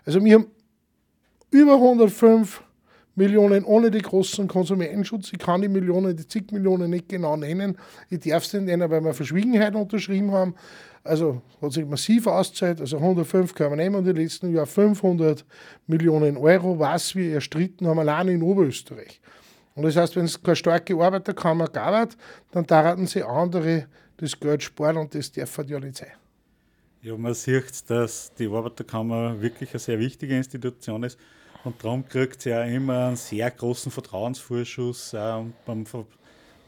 Also 0.05 0.25
wir 0.25 0.35
haben 0.35 0.47
über 1.51 1.75
105 1.75 2.63
Millionen 3.15 3.65
ohne 3.65 3.91
den 3.91 4.03
großen 4.03 4.49
Konsumentenschutz. 4.49 5.33
Ich 5.33 5.39
kann 5.39 5.61
die 5.61 5.69
Millionen, 5.69 6.17
die 6.17 6.27
zig 6.27 6.51
Millionen 6.51 6.91
nicht 6.91 7.09
genau 7.09 7.37
nennen. 7.37 7.77
Ich 8.09 8.21
darf 8.21 8.45
es 8.45 8.53
nicht 8.55 8.65
nennen, 8.65 8.91
weil 8.91 9.05
wir 9.05 9.13
Verschwiegenheit 9.13 9.75
unterschrieben 9.75 10.33
haben. 10.33 10.55
Also 11.05 11.43
hat 11.61 11.73
sich 11.73 11.85
massiv 11.85 12.27
auszahlt. 12.27 12.81
Also 12.81 12.97
105 12.97 13.55
können 13.55 13.71
wir 13.71 13.77
nehmen 13.77 13.97
und 13.97 14.07
im 14.07 14.17
letzten 14.17 14.55
Jahr 14.55 14.67
500 14.67 15.45
Millionen 15.87 16.37
Euro, 16.37 16.79
was 16.79 17.15
wir 17.15 17.35
erstritten 17.35 17.87
haben, 17.87 17.99
allein 17.99 18.29
in 18.29 18.43
Oberösterreich. 18.43 19.21
Und 19.75 19.85
das 19.85 19.97
heißt, 19.97 20.17
wenn 20.17 20.27
es 20.27 20.41
keine 20.41 20.57
starke 20.57 20.95
Arbeiterkammer 20.95 21.67
gab, 21.67 22.15
dann 22.53 22.67
taten 22.67 23.07
sie 23.07 23.23
andere 23.23 23.87
das 24.17 24.39
Geld 24.39 24.63
sparen 24.63 24.97
und 24.99 25.15
das 25.15 25.33
darf 25.33 25.59
ja 25.67 25.81
nicht 25.81 25.97
sein. 25.97 26.13
Ja, 27.01 27.17
man 27.17 27.35
sieht, 27.35 27.91
dass 27.91 28.33
die 28.35 28.47
Arbeiterkammer 28.47 29.41
wirklich 29.41 29.71
eine 29.73 29.81
sehr 29.81 29.99
wichtige 29.99 30.37
Institution 30.37 31.03
ist. 31.03 31.19
Und 31.65 31.83
darum 31.83 32.07
kriegt 32.07 32.43
sie 32.43 32.51
ja 32.51 32.65
immer 32.65 33.07
einen 33.07 33.17
sehr 33.17 33.51
großen 33.51 33.93
Vertrauensvorschuss. 33.93 35.13
beim, 35.13 35.85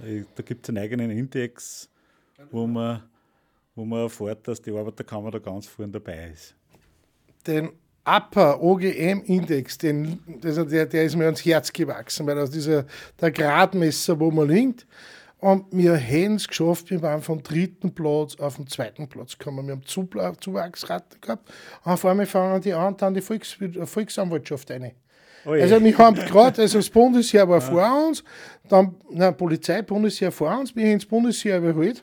äh, 0.05 0.23
da 0.35 0.43
gibt 0.43 0.65
es 0.65 0.69
einen 0.69 0.79
eigenen 0.79 1.11
Index, 1.11 1.89
wo 2.51 2.67
man, 2.67 3.03
wo 3.75 3.85
man 3.85 4.03
erfährt, 4.03 4.47
dass 4.47 4.63
die 4.63 4.71
Arbeiterkammer 4.71 5.31
da 5.31 5.39
ganz 5.39 5.67
vorne 5.67 5.93
dabei 5.93 6.31
ist. 6.33 6.55
Den 7.47 7.71
Upper 8.07 8.63
OGM-Index, 8.63 9.79
der, 9.79 10.87
der 10.87 11.05
ist 11.05 11.17
mir 11.17 11.25
ans 11.25 11.45
Herz 11.45 11.73
gewachsen, 11.73 12.27
weil 12.27 12.37
das 12.37 12.51
dieser 12.51 12.85
der 13.21 13.31
Gradmesser, 13.31 14.21
wo 14.21 14.31
man 14.31 14.49
liegt. 14.49 14.87
Und 15.45 15.67
wir 15.73 16.01
haben 16.01 16.37
es 16.37 16.49
geschafft, 16.49 16.89
wir 16.89 17.03
waren 17.03 17.21
vom 17.21 17.43
dritten 17.43 17.95
Platz 17.95 18.35
auf 18.37 18.57
den 18.57 18.67
zweiten 18.67 19.07
Platz 19.07 19.37
gekommen. 19.37 19.67
Wir 19.67 19.75
haben 19.75 19.85
Zuwachsraten 19.85 21.21
gehabt. 21.21 21.53
Und 21.85 21.93
auf 21.93 22.03
einmal 22.07 22.25
fangen 22.25 22.63
die 22.63 22.73
an, 22.73 22.97
dann 22.97 23.13
die 23.13 23.21
Volks 23.21 23.55
Volksanwaltschaft 23.85 24.71
eine. 24.71 24.93
Oh 25.45 25.51
also 25.51 25.85
wir 25.85 25.99
haben 25.99 26.17
gerade, 26.17 26.63
also 26.63 26.79
das 26.79 26.89
Bundesheer 26.91 27.47
war 27.47 27.59
ja. 27.59 27.61
vor 27.61 28.07
uns, 28.07 28.25
dann 28.71 28.95
na, 29.11 29.33
Polizei, 29.33 29.83
Bundesheer 29.83 30.33
vor 30.33 30.59
uns, 30.59 30.75
wir 30.75 30.87
haben 30.87 30.99
das 30.99 31.05
Bundesheer 31.05 31.59
überholt. 31.59 32.03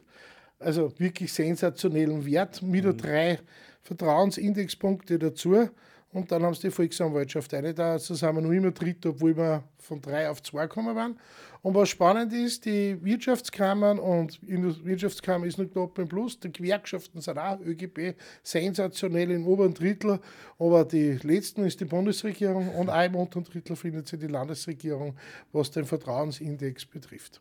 Also 0.60 0.94
wirklich 1.00 1.34
sensationellen 1.34 2.24
Wert, 2.24 2.62
mit 2.62 2.86
mhm. 2.86 2.96
drei 2.96 3.40
Vertrauensindexpunkte 3.82 5.18
dazu. 5.18 5.68
Und 6.14 6.32
dann 6.32 6.44
haben 6.44 6.54
sie 6.54 6.68
die 6.68 6.72
Volksanwaltschaft 6.72 7.54
eine. 7.56 7.74
Da 7.74 7.98
sind 7.98 8.22
wir 8.22 8.34
noch 8.34 8.52
immer 8.52 8.70
dritt, 8.70 9.04
obwohl 9.06 9.36
wir 9.36 9.64
von 9.80 10.00
drei 10.00 10.30
auf 10.30 10.44
zwei 10.44 10.68
gekommen 10.68 10.96
waren. 10.96 11.18
Und 11.63 11.76
was 11.76 11.89
spannend 11.89 12.34
ist, 12.34 12.65
die 12.65 12.97
Wirtschaftskammern 13.04 14.00
und 14.00 14.39
Wirtschaftskammer 14.41 15.45
ist 15.45 15.58
knapp 15.58 15.97
im 16.00 16.08
Plus, 16.08 16.39
die 16.39 16.52
Gewerkschaften 16.52 17.21
sind 17.21 17.38
auch 17.38 17.60
ÖGB 17.60 18.15
sensationell 18.41 19.30
im 19.30 19.45
oberen 19.45 19.76
Drittel, 19.76 20.19
aber 20.58 20.86
die 20.86 21.19
letzten 21.21 21.63
ist 21.63 21.80
die 21.80 21.86
Bundesregierung 21.86 22.74
und 22.74 22.89
auch 22.89 23.06
im 23.06 23.15
unteren 23.15 23.43
Drittel 23.43 23.76
findet 23.76 24.08
sich 24.08 24.19
die 24.19 24.28
Landesregierung, 24.28 25.15
was 25.52 25.69
den 25.69 25.86
Vertrauensindex 25.86 26.86
betrifft. 26.86 27.39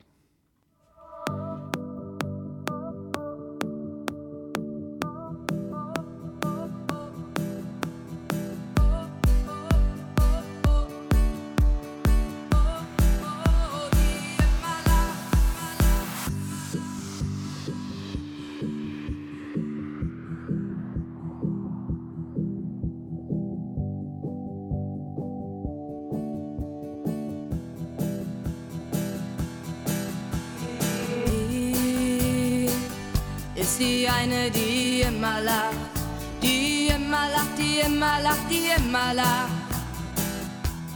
Lacht, 38.01 38.51
die 38.51 38.71
immer 38.77 39.15
lacht. 39.15 39.51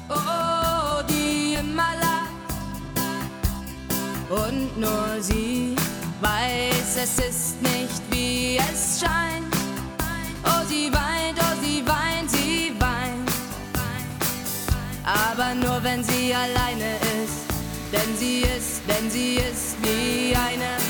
Oh, 0.08 1.02
die 1.08 1.56
lacht. 2.00 2.24
Und 4.30 4.78
nur 4.78 5.20
sie 5.20 5.76
weiß, 6.20 6.96
es 7.02 7.18
ist 7.18 7.62
nicht 7.62 8.02
wie 8.10 8.56
es 8.56 9.00
scheint. 9.00 9.54
Oh, 10.44 10.64
sie 10.68 10.90
weint, 10.92 11.38
oh, 11.38 11.56
sie 11.62 11.82
weint, 11.86 12.30
sie 12.30 12.72
weint. 12.78 13.30
Aber 15.04 15.54
nur 15.54 15.82
wenn 15.82 16.02
sie 16.02 16.34
alleine 16.34 16.96
ist, 17.22 17.44
denn 17.92 18.16
sie 18.16 18.40
ist, 18.56 18.82
denn 18.88 19.10
sie 19.10 19.34
ist 19.36 19.76
wie 19.82 20.34
eine. 20.34 20.83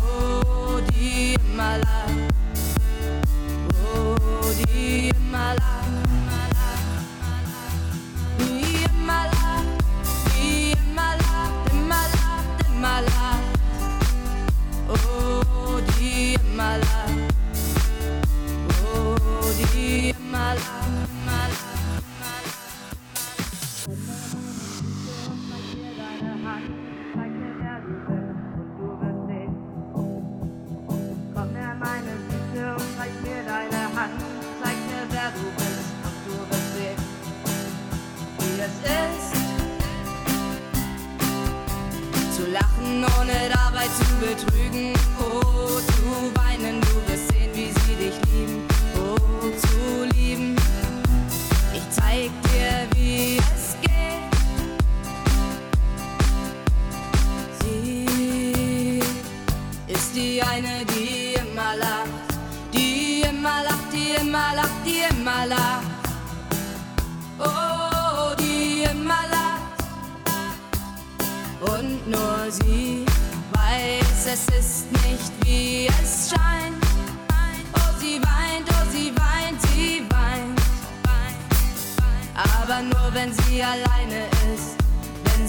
Oh, 0.00 0.33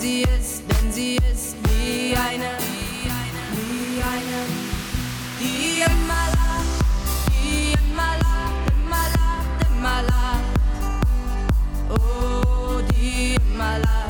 sie 0.05 0.21
ist, 0.21 0.61
denn 0.69 0.91
sie 0.91 1.15
ist 1.15 1.55
wie 1.63 2.15
eine, 2.15 2.51
wie 3.53 4.01
eine, 4.13 4.39
die 5.39 5.81
immer 5.81 6.25
lacht, 6.37 6.77
die 7.31 7.73
immer 7.73 8.13
lacht, 8.23 8.65
immer 8.75 9.05
lacht, 9.17 9.49
immer 9.71 9.99
lacht. 10.03 10.45
Oh, 11.89 12.81
die 12.91 13.35
immer 13.35 13.79
lacht. 13.79 14.04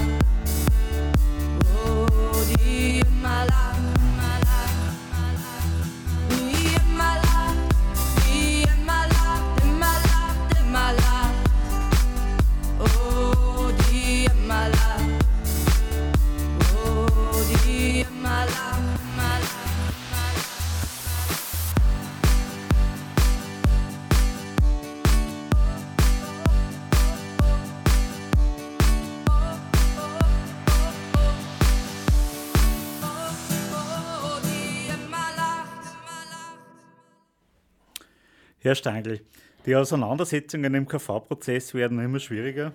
Herr 38.66 38.74
Stangl, 38.74 39.20
die 39.68 39.76
Auseinandersetzungen 39.76 40.74
im 40.74 40.88
KV-Prozess 40.88 41.76
werden 41.76 42.00
immer 42.00 42.20
schwieriger. 42.20 42.74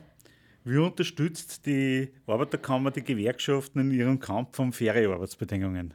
Wie 0.63 0.77
unterstützt 0.77 1.67
die 1.67 2.13
Arbeiterkammer 2.29 2.93
die 2.93 3.03
Gewerkschaften 3.03 3.81
in 3.81 3.91
ihrem 3.91 4.21
Kampf 4.21 4.57
um 4.61 4.73
faire 4.73 5.13
Arbeitsbedingungen? 5.13 5.95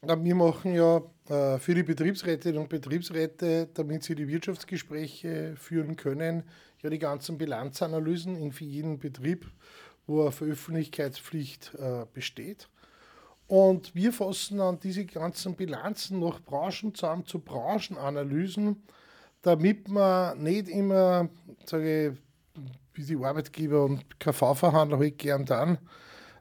Wir 0.00 0.34
machen 0.36 0.74
ja 0.74 1.02
äh, 1.28 1.58
für 1.58 1.74
die 1.74 1.82
Betriebsrätinnen 1.82 2.58
und 2.58 2.68
Betriebsräte, 2.68 3.68
damit 3.74 4.04
sie 4.04 4.14
die 4.14 4.28
Wirtschaftsgespräche 4.28 5.56
führen 5.56 5.96
können, 5.96 6.44
ja 6.80 6.88
die 6.88 7.00
ganzen 7.00 7.36
Bilanzanalysen 7.36 8.36
in 8.36 8.52
für 8.52 8.64
jeden 8.64 9.00
Betrieb, 9.00 9.50
wo 10.06 10.22
eine 10.22 10.30
Veröffentlichkeitspflicht 10.30 11.74
äh, 11.74 12.06
besteht. 12.14 12.68
Und 13.48 13.94
wir 13.94 14.12
fassen 14.12 14.58
dann 14.58 14.78
diese 14.78 15.06
ganzen 15.06 15.54
Bilanzen 15.54 16.20
nach 16.20 16.40
Branchen 16.42 16.94
zusammen 16.94 17.24
zu 17.24 17.38
Branchenanalysen, 17.38 18.82
damit 19.40 19.88
man 19.88 20.42
nicht 20.42 20.68
immer, 20.68 21.30
sage 21.64 22.08
ich, 22.08 22.62
wie 22.92 23.04
die 23.04 23.24
Arbeitgeber 23.24 23.86
und 23.86 24.20
KV-Verhandler 24.20 24.98
halt 24.98 25.16
gern 25.16 25.46
dann, 25.46 25.78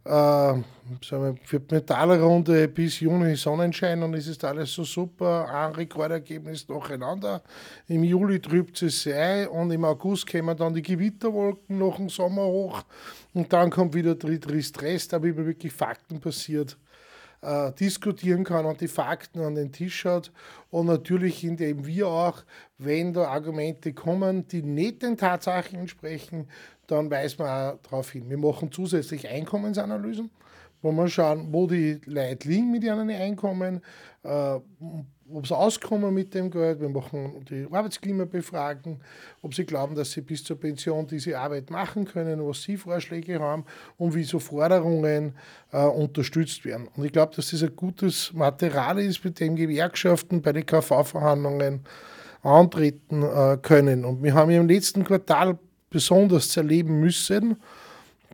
äh, 0.04 0.62
für 1.02 1.36
die 1.50 1.76
Metallrunde 1.76 2.68
bis 2.68 3.00
Juni 3.00 3.38
Sonnenschein 3.38 4.04
und 4.04 4.14
es 4.14 4.28
ist 4.28 4.44
alles 4.44 4.74
so 4.74 4.84
super, 4.84 5.48
ein 5.50 5.76
Rekordergebnis 5.76 6.68
nacheinander. 6.68 7.42
Im 7.88 8.04
Juli 8.04 8.42
trübt 8.42 8.82
es 8.82 9.08
ein 9.08 9.48
und 9.48 9.72
im 9.72 9.86
August 9.86 10.30
kommen 10.30 10.58
dann 10.58 10.74
die 10.74 10.82
Gewitterwolken 10.82 11.78
nach 11.78 11.96
dem 11.96 12.10
Sommer 12.10 12.44
hoch 12.44 12.84
und 13.34 13.52
dann 13.54 13.70
kommt 13.70 13.94
wieder 13.94 14.16
der 14.16 14.40
der 14.40 14.62
Stress, 14.62 15.08
damit 15.08 15.38
man 15.38 15.46
wirklich 15.46 15.72
faktenbasiert 15.72 16.78
äh, 17.42 17.72
diskutieren 17.74 18.44
kann 18.44 18.66
und 18.66 18.82
die 18.82 18.88
Fakten 18.88 19.42
an 19.42 19.56
den 19.56 19.72
Tisch 19.72 20.06
hat. 20.06 20.32
Und 20.70 20.88
natürlich, 20.88 21.44
indem 21.44 21.86
wir 21.86 22.08
auch, 22.08 22.44
wenn 22.78 23.14
da 23.14 23.28
Argumente 23.28 23.94
kommen, 23.94 24.48
die 24.48 24.64
nicht 24.64 25.02
den 25.02 25.18
Tatsachen 25.18 25.80
entsprechen, 25.80 26.48
dann 26.88 27.12
weisen 27.12 27.40
wir 27.40 27.74
auch 27.74 27.80
darauf 27.84 28.12
hin. 28.12 28.30
Wir 28.30 28.38
machen 28.38 28.72
zusätzlich 28.72 29.28
Einkommensanalysen, 29.28 30.30
wo 30.82 30.92
wir 30.92 31.08
schauen, 31.08 31.48
wo 31.52 31.68
die 31.68 32.00
Leute 32.06 32.48
liegen 32.48 32.72
mit 32.72 32.84
ihren 32.84 33.10
Einkommen, 33.10 33.82
äh, 34.24 34.60
ob 35.34 35.48
sie 35.48 35.56
auskommen 35.56 36.14
mit 36.14 36.34
dem 36.34 36.50
Geld. 36.50 36.80
Wir 36.80 36.90
machen 36.90 37.46
die 37.50 37.68
Arbeitsklima-Befragen, 37.72 39.00
ob 39.42 39.54
sie 39.54 39.66
glauben, 39.66 39.96
dass 39.96 40.12
sie 40.12 40.22
bis 40.22 40.44
zur 40.44 40.60
Pension 40.60 41.08
diese 41.08 41.38
Arbeit 41.38 41.70
machen 41.70 42.06
können, 42.06 42.46
was 42.48 42.64
sie 42.64 42.78
Vorschläge 42.78 43.40
haben 43.40 43.66
und 43.98 44.16
wie 44.16 44.24
so 44.24 44.40
Forderungen 44.40 45.34
äh, 45.72 45.84
unterstützt 45.84 46.64
werden. 46.66 46.88
Und 46.96 47.06
ich 47.06 47.12
glaube, 47.12 47.36
dass 47.36 47.52
das 47.52 47.64
ein 47.64 47.76
gutes 47.76 48.32
Material 48.34 49.00
ist, 49.00 49.24
mit 49.24 49.40
dem 49.40 49.56
Gewerkschaften 49.56 50.42
bei 50.42 50.54
den 50.54 50.66
KV-Verhandlungen 50.66 51.82
antreten 52.44 53.24
äh, 53.24 53.58
können. 53.62 54.06
Und 54.06 54.24
wir 54.24 54.34
haben 54.34 54.52
im 54.52 54.68
letzten 54.68 55.04
Quartal 55.04 55.58
besonders 55.90 56.56
erleben 56.56 57.00
müssen, 57.00 57.58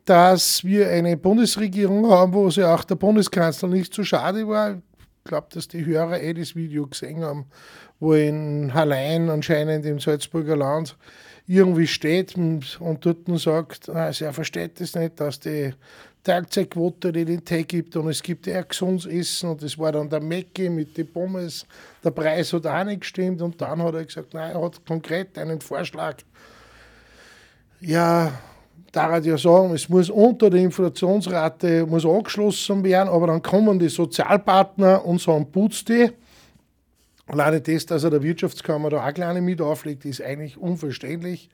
dass 0.06 0.64
wir 0.64 0.90
eine 0.90 1.16
Bundesregierung 1.16 2.10
haben, 2.10 2.34
wo 2.34 2.50
sich 2.50 2.64
auch 2.64 2.84
der 2.84 2.96
Bundeskanzler 2.96 3.70
nicht 3.70 3.94
so 3.94 4.04
schade 4.04 4.48
war. 4.48 4.82
Glaube, 5.26 5.48
dass 5.54 5.70
die 5.70 5.86
Hörer 5.86 6.22
eh 6.22 6.34
das 6.34 6.56
Video 6.56 6.86
gesehen 6.86 7.24
haben, 7.24 7.46
wo 8.00 8.14
in 8.14 8.74
Hallein 8.74 9.30
anscheinend 9.30 9.86
im 9.86 10.00
Salzburger 10.00 10.58
Land 10.58 10.98
irgendwie 11.48 11.88
steht 11.88 12.36
und, 12.36 13.06
dort 13.06 13.40
sagt, 13.40 13.90
also 13.90 14.26
er 14.26 14.34
versteht 14.34 14.82
das 14.82 14.96
nicht, 14.96 15.20
dass 15.20 15.40
die 15.40 15.74
Teilzeitquote 16.24 17.12
die 17.12 17.26
den 17.26 17.44
Tee 17.44 17.64
gibt 17.64 17.96
und 17.96 18.10
es 18.10 18.24
gibt 18.24 18.48
eher 18.48 18.64
gesundes 18.64 19.06
Essen 19.06 19.50
und 19.50 19.62
das 19.62 19.78
war 19.78 19.92
dann 19.92 20.10
der 20.10 20.22
Mecke 20.22 20.70
mit 20.70 20.98
den 20.98 21.12
Pommes. 21.12 21.66
Der 22.04 22.12
Preis 22.12 22.54
hat 22.54 22.66
auch 22.66 22.84
nicht 22.86 23.02
gestimmt 23.02 23.42
und 23.42 23.62
dann 23.62 23.82
hat 23.82 23.94
er 23.94 24.06
gesagt, 24.06 24.34
nein, 24.34 24.52
er 24.52 24.62
hat 24.62 24.86
konkret 24.86 25.38
einen 25.38 25.60
Vorschlag. 25.60 26.18
Ja, 27.82 28.32
da 28.94 29.18
ja 29.18 29.38
sagen, 29.38 29.74
es 29.74 29.90
muss 29.90 30.10
unter 30.10 30.52
der 30.52 30.62
Inflationsrate 30.62 31.86
muss 31.88 32.06
angeschlossen 32.06 32.84
werden, 32.84 33.10
aber 33.10 33.28
dann 33.28 33.42
kommen 33.42 33.80
die 33.80 33.90
Sozialpartner 33.90 35.04
und 35.04 35.20
sagen, 35.20 35.52
putz 35.52 35.84
die. 35.84 36.12
Alleine 37.26 37.60
das, 37.60 37.88
dass 37.88 38.04
er 38.04 38.12
der 38.12 38.22
Wirtschaftskammer 38.22 38.92
da 38.92 39.08
auch 39.08 39.14
kleine 39.14 39.42
mit 39.42 39.62
auflegt, 39.62 40.06
ist 40.06 40.22
eigentlich 40.22 40.58
unverständlich. 40.58 41.50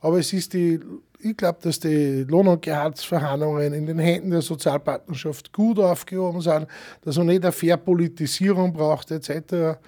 Aber 0.00 0.18
es 0.18 0.32
ist 0.32 0.54
die, 0.54 0.80
ich 1.20 1.36
glaube, 1.36 1.58
dass 1.62 1.78
die 1.78 2.24
Lohn- 2.24 2.48
und 2.48 2.62
Gehaltsverhandlungen 2.62 3.72
in 3.72 3.86
den 3.86 4.00
Händen 4.00 4.32
der 4.32 4.42
Sozialpartnerschaft 4.42 5.52
gut 5.52 5.78
aufgehoben 5.78 6.40
sind, 6.40 6.66
dass 7.02 7.16
man 7.16 7.28
nicht 7.28 7.44
eine 7.44 7.52
Verpolitisierung 7.52 8.72
braucht, 8.72 9.12
etc. 9.12 9.78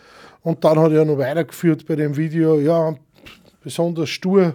Und 0.43 0.63
dann 0.63 0.79
hat 0.79 0.93
er 0.93 1.05
noch 1.05 1.19
weitergeführt 1.19 1.85
bei 1.87 1.97
dem 1.97 2.17
Video, 2.17 2.61
ja, 2.61 2.95
besonders 3.65 4.11
stur 4.11 4.55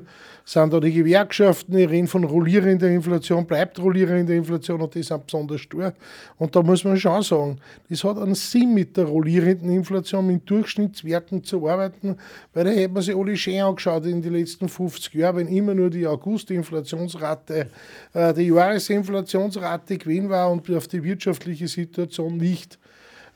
sind 0.51 0.73
da 0.73 0.79
die 0.79 0.91
Gewerkschaften, 0.91 1.77
die 1.77 1.83
reden 1.83 2.07
von 2.07 2.23
rollierender 2.23 2.89
Inflation, 2.89 3.45
bleibt 3.45 3.77
rollierende 3.77 4.35
Inflation 4.35 4.81
und 4.81 4.95
die 4.95 5.03
sind 5.03 5.27
besonders 5.27 5.61
stur. 5.61 5.93
Und 6.39 6.55
da 6.55 6.63
muss 6.63 6.83
man 6.83 6.97
schon 6.97 7.21
sagen, 7.21 7.59
das 7.87 8.03
hat 8.03 8.17
einen 8.17 8.33
Sinn 8.33 8.73
mit 8.73 8.97
der 8.97 9.05
rollierenden 9.05 9.69
Inflation, 9.69 10.25
mit 10.25 10.49
Durchschnittswerten 10.49 11.43
zu 11.43 11.69
arbeiten, 11.69 12.17
weil 12.55 12.63
da 12.63 12.71
hätte 12.71 12.93
man 12.93 13.03
sich 13.03 13.15
alle 13.15 13.37
schön 13.37 13.61
angeschaut 13.61 14.07
in 14.07 14.23
den 14.23 14.33
letzten 14.33 14.69
50 14.69 15.13
Jahren, 15.13 15.35
wenn 15.35 15.47
immer 15.49 15.75
nur 15.75 15.91
die 15.91 16.07
August-Inflationsrate, 16.07 17.67
äh, 18.15 18.33
die 18.33 18.47
Jahresinflationsrate 18.47 19.99
gewesen 19.99 20.29
war 20.29 20.49
und 20.51 20.67
auf 20.71 20.87
die 20.87 21.03
wirtschaftliche 21.03 21.67
Situation 21.67 22.37
nicht 22.37 22.79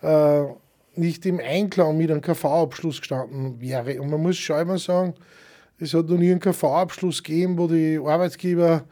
äh, 0.01 0.45
nicht 0.95 1.25
im 1.25 1.39
Einklang 1.39 1.97
mit 1.97 2.09
einem 2.11 2.21
KV-Abschluss 2.21 2.99
gestanden 2.99 3.59
wäre. 3.59 3.99
Und 4.01 4.11
man 4.11 4.21
muss 4.21 4.37
schon 4.37 4.61
immer 4.61 4.77
sagen, 4.77 5.15
es 5.83 5.93
hat 5.93 6.07
noch 6.09 6.17
nie 6.17 6.31
einen 6.31 6.39
KV-Abschluss 6.39 7.21
gegeben, 7.21 7.57
wo 7.57 7.67
die 7.67 7.99
Arbeitgeber 8.03 8.83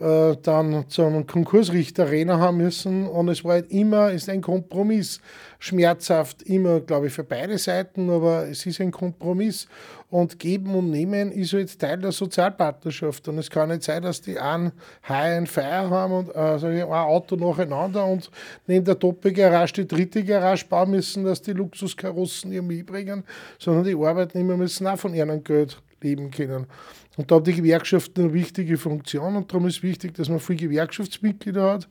äh, 0.00 0.36
dann 0.42 0.88
zum 0.88 1.24
Konkursrichter 1.26 2.10
Renner 2.10 2.40
haben 2.40 2.56
müssen. 2.56 3.06
Und 3.06 3.28
es 3.28 3.44
war 3.44 3.52
halt 3.52 3.70
immer, 3.70 4.10
ist 4.10 4.28
ein 4.28 4.42
Kompromiss. 4.42 5.20
Schmerzhaft 5.60 6.42
immer, 6.42 6.80
glaube 6.80 7.06
ich, 7.06 7.12
für 7.12 7.22
beide 7.22 7.56
Seiten, 7.58 8.10
aber 8.10 8.48
es 8.48 8.66
ist 8.66 8.80
ein 8.80 8.90
Kompromiss. 8.90 9.68
Und 10.10 10.38
geben 10.38 10.74
und 10.74 10.90
nehmen 10.90 11.32
ist 11.32 11.52
halt 11.52 11.78
Teil 11.78 11.98
der 11.98 12.12
Sozialpartnerschaft. 12.12 13.28
Und 13.28 13.38
es 13.38 13.48
kann 13.48 13.68
nicht 13.68 13.84
sein, 13.84 14.02
dass 14.02 14.20
die 14.20 14.38
einen 14.38 14.72
High 15.08 15.38
and 15.38 15.48
Fire 15.48 15.90
haben 15.90 16.12
und 16.12 16.36
also 16.36 16.66
ein 16.66 16.82
Auto 16.82 17.36
nacheinander 17.36 18.04
und 18.04 18.30
neben 18.66 18.84
der 18.84 18.96
Doppelgarage 18.96 19.72
die 19.74 19.88
dritte 19.88 20.22
Garage 20.22 20.66
bauen 20.66 20.90
müssen, 20.90 21.24
dass 21.24 21.40
die 21.40 21.52
Luxuskarossen 21.52 22.52
ihr 22.52 22.62
mitbringen, 22.62 23.24
sondern 23.58 23.84
die 23.84 23.94
Arbeitnehmer 23.94 24.56
müssen 24.56 24.86
auch 24.86 24.98
von 24.98 25.14
ihrem 25.14 25.42
Geld 25.42 25.80
leben 26.04 26.30
können. 26.30 26.66
Und 27.16 27.30
da 27.30 27.36
haben 27.36 27.44
die 27.44 27.54
Gewerkschaften 27.54 28.24
eine 28.24 28.32
wichtige 28.32 28.76
Funktion 28.76 29.36
und 29.36 29.50
darum 29.50 29.66
ist 29.66 29.82
wichtig, 29.82 30.14
dass 30.14 30.28
man 30.28 30.40
viele 30.40 30.68
Gewerkschaftsmitglieder 30.68 31.72
hat 31.72 31.88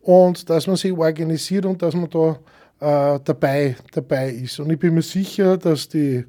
und 0.00 0.48
dass 0.48 0.66
man 0.66 0.76
sich 0.76 0.92
organisiert 0.92 1.66
und 1.66 1.82
dass 1.82 1.94
man 1.94 2.08
da 2.10 2.38
äh, 2.80 3.20
dabei, 3.22 3.76
dabei 3.92 4.30
ist. 4.30 4.58
Und 4.60 4.70
ich 4.70 4.78
bin 4.78 4.94
mir 4.94 5.02
sicher, 5.02 5.56
dass 5.58 5.88
die 5.88 6.24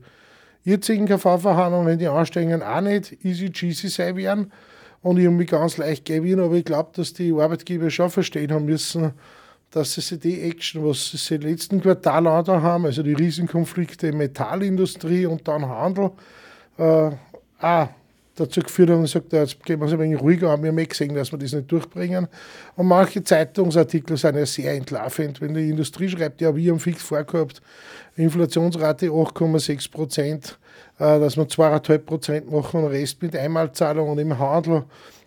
jetzigen 0.64 1.06
KV-Verhandlungen, 1.08 1.98
die 1.98 2.08
Anstrengungen 2.08 2.64
auch 2.64 2.82
nicht 2.82 3.24
easy 3.24 3.52
cheesy 3.52 3.90
sein 3.90 4.16
werden 4.16 4.52
und 5.02 5.18
mich 5.18 5.50
ganz 5.50 5.78
leicht 5.78 6.06
geben, 6.06 6.40
aber 6.40 6.56
ich 6.56 6.66
glaube, 6.66 6.92
dass 6.96 7.14
die 7.14 7.34
Arbeitgeber 7.34 7.90
schon 7.90 8.10
verstehen 8.10 8.52
haben 8.52 8.66
müssen, 8.66 9.14
dass 9.72 9.96
sie 9.96 10.20
die 10.20 10.42
Action, 10.42 10.86
was 10.86 11.12
sie 11.12 11.36
im 11.36 11.42
letzten 11.42 11.82
Quartal 11.82 12.24
da 12.44 12.62
haben, 12.62 12.86
also 12.86 13.02
die 13.02 13.14
Riesenkonflikte 13.14 14.08
in 14.08 14.18
Metallindustrie 14.18 15.26
und 15.26 15.48
dann 15.48 15.68
Handel, 15.68 16.12
äh, 16.82 17.12
auch 17.60 17.90
dazu 18.36 18.62
geführt 18.62 18.90
haben 18.90 18.98
und 18.98 19.04
gesagt, 19.04 19.34
jetzt 19.34 19.64
gehen 19.64 19.80
wir 19.80 19.88
es 19.88 19.94
ein 19.94 20.00
wenig 20.00 20.20
ruhiger 20.20 20.50
an. 20.50 20.64
Wir 20.64 20.70
haben 20.70 20.78
eh 20.78 20.86
gesehen, 20.86 21.14
dass 21.14 21.32
wir 21.32 21.38
das 21.38 21.54
nicht 21.54 21.72
durchbringen. 21.72 22.28
Und 22.76 22.88
manche 22.88 23.24
Zeitungsartikel 23.24 24.18
sind 24.18 24.36
ja 24.36 24.46
sehr 24.46 24.74
entlarvend. 24.74 25.42
Wenn 25.42 25.54
die 25.54 25.70
Industrie 25.70 26.10
schreibt, 26.10 26.42
ja, 26.42 26.56
wir 26.56 26.72
haben 26.72 26.80
fix 26.80 27.04
vorgehabt, 27.04 27.62
Inflationsrate 28.16 29.08
8,6 29.08 29.92
Prozent, 29.92 30.58
äh, 30.98 31.20
dass 31.20 31.38
wir 31.38 31.44
2,5 31.44 31.98
Prozent 32.00 32.52
machen 32.52 32.84
und 32.84 32.92
Rest 32.92 33.22
mit 33.22 33.36
Einmalzahlung 33.36 34.10
und 34.10 34.18
im 34.18 34.38
Handel 34.38 34.84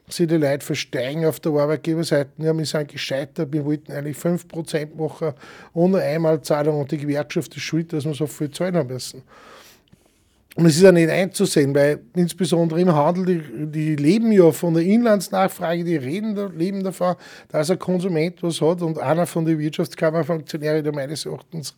sie 0.08 0.26
die 0.26 0.36
Leute 0.36 0.64
versteigen 0.64 1.24
auf 1.24 1.40
der 1.40 1.52
Arbeitgeberseite. 1.52 2.30
Ja, 2.38 2.56
wir 2.56 2.66
sind 2.66 2.90
gescheitert, 2.90 3.52
wir 3.52 3.64
wollten 3.64 3.92
eigentlich 3.92 4.18
5% 4.18 4.96
machen 4.96 5.32
ohne 5.72 6.00
Einmalzahlung 6.02 6.80
und 6.80 6.90
die 6.90 6.98
Gewerkschaft 6.98 7.56
ist 7.56 7.62
schuld, 7.62 7.92
dass 7.92 8.04
wir 8.04 8.12
so 8.12 8.26
viel 8.26 8.50
zahlen 8.50 8.86
müssen. 8.86 9.22
Und 10.56 10.66
es 10.66 10.76
ist 10.76 10.82
ja 10.82 10.92
nicht 10.92 11.10
einzusehen, 11.10 11.74
weil 11.74 12.00
insbesondere 12.14 12.80
im 12.80 12.94
Handel, 12.94 13.42
die, 13.42 13.66
die 13.66 13.96
leben 13.96 14.30
ja 14.30 14.52
von 14.52 14.74
der 14.74 14.84
Inlandsnachfrage, 14.84 15.82
die 15.82 15.96
reden, 15.96 16.56
leben 16.56 16.84
davon, 16.84 17.16
dass 17.48 17.70
ein 17.70 17.78
Konsument 17.78 18.40
was 18.42 18.60
hat. 18.60 18.80
Und 18.82 18.98
einer 18.98 19.26
von 19.26 19.44
den 19.44 19.58
Wirtschaftskammerfunktionären, 19.58 20.84
der 20.84 20.94
meines 20.94 21.26
Erachtens 21.26 21.74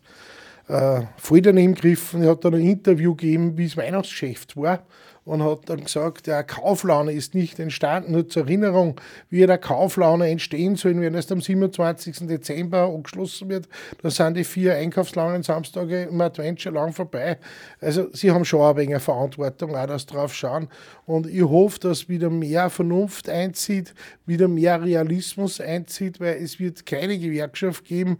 äh, 0.67 1.01
voll 1.17 1.41
daneben 1.41 1.75
gegriffen, 1.75 2.25
hat 2.25 2.43
dann 2.45 2.55
ein 2.55 2.61
Interview 2.61 3.15
gegeben, 3.15 3.57
wie 3.57 3.65
es 3.65 3.77
Weihnachtsgeschäft 3.77 4.57
war 4.57 4.83
und 5.27 5.43
hat 5.43 5.67
dann 5.69 5.83
gesagt, 5.83 6.27
der 6.27 6.41
Kauflaune 6.45 7.11
ist 7.11 7.35
nicht 7.35 7.59
entstanden. 7.59 8.13
Nur 8.13 8.29
zur 8.29 8.43
Erinnerung, 8.43 8.99
wie 9.29 9.45
der 9.45 9.57
Kauflaune 9.57 10.29
entstehen 10.29 10.77
soll, 10.77 10.99
wenn 11.01 11.15
es 11.15 11.29
am 11.29 11.41
27. 11.41 12.27
Dezember 12.27 12.85
angeschlossen 12.85 13.49
wird. 13.49 13.67
Da 14.01 14.09
sind 14.09 14.37
die 14.37 14.45
vier 14.45 14.75
Einkaufslaunen 14.75 15.43
Samstage 15.43 16.03
im 16.03 16.21
Advent 16.21 16.61
schon 16.61 16.75
lang 16.75 16.93
vorbei. 16.93 17.39
Also 17.81 18.07
sie 18.13 18.31
haben 18.31 18.45
schon 18.45 18.61
ein 18.61 18.77
wenig 18.77 19.01
Verantwortung, 19.01 19.75
auch 19.75 19.85
das 19.85 20.05
drauf 20.05 20.33
schauen. 20.33 20.69
Und 21.05 21.27
ich 21.27 21.43
hoffe, 21.43 21.79
dass 21.79 22.07
wieder 22.07 22.29
mehr 22.29 22.69
Vernunft 22.69 23.27
einzieht, 23.27 23.93
wieder 24.25 24.47
mehr 24.47 24.81
Realismus 24.81 25.59
einzieht, 25.59 26.21
weil 26.21 26.37
es 26.41 26.57
wird 26.57 26.85
keine 26.85 27.19
Gewerkschaft 27.19 27.83
geben, 27.83 28.17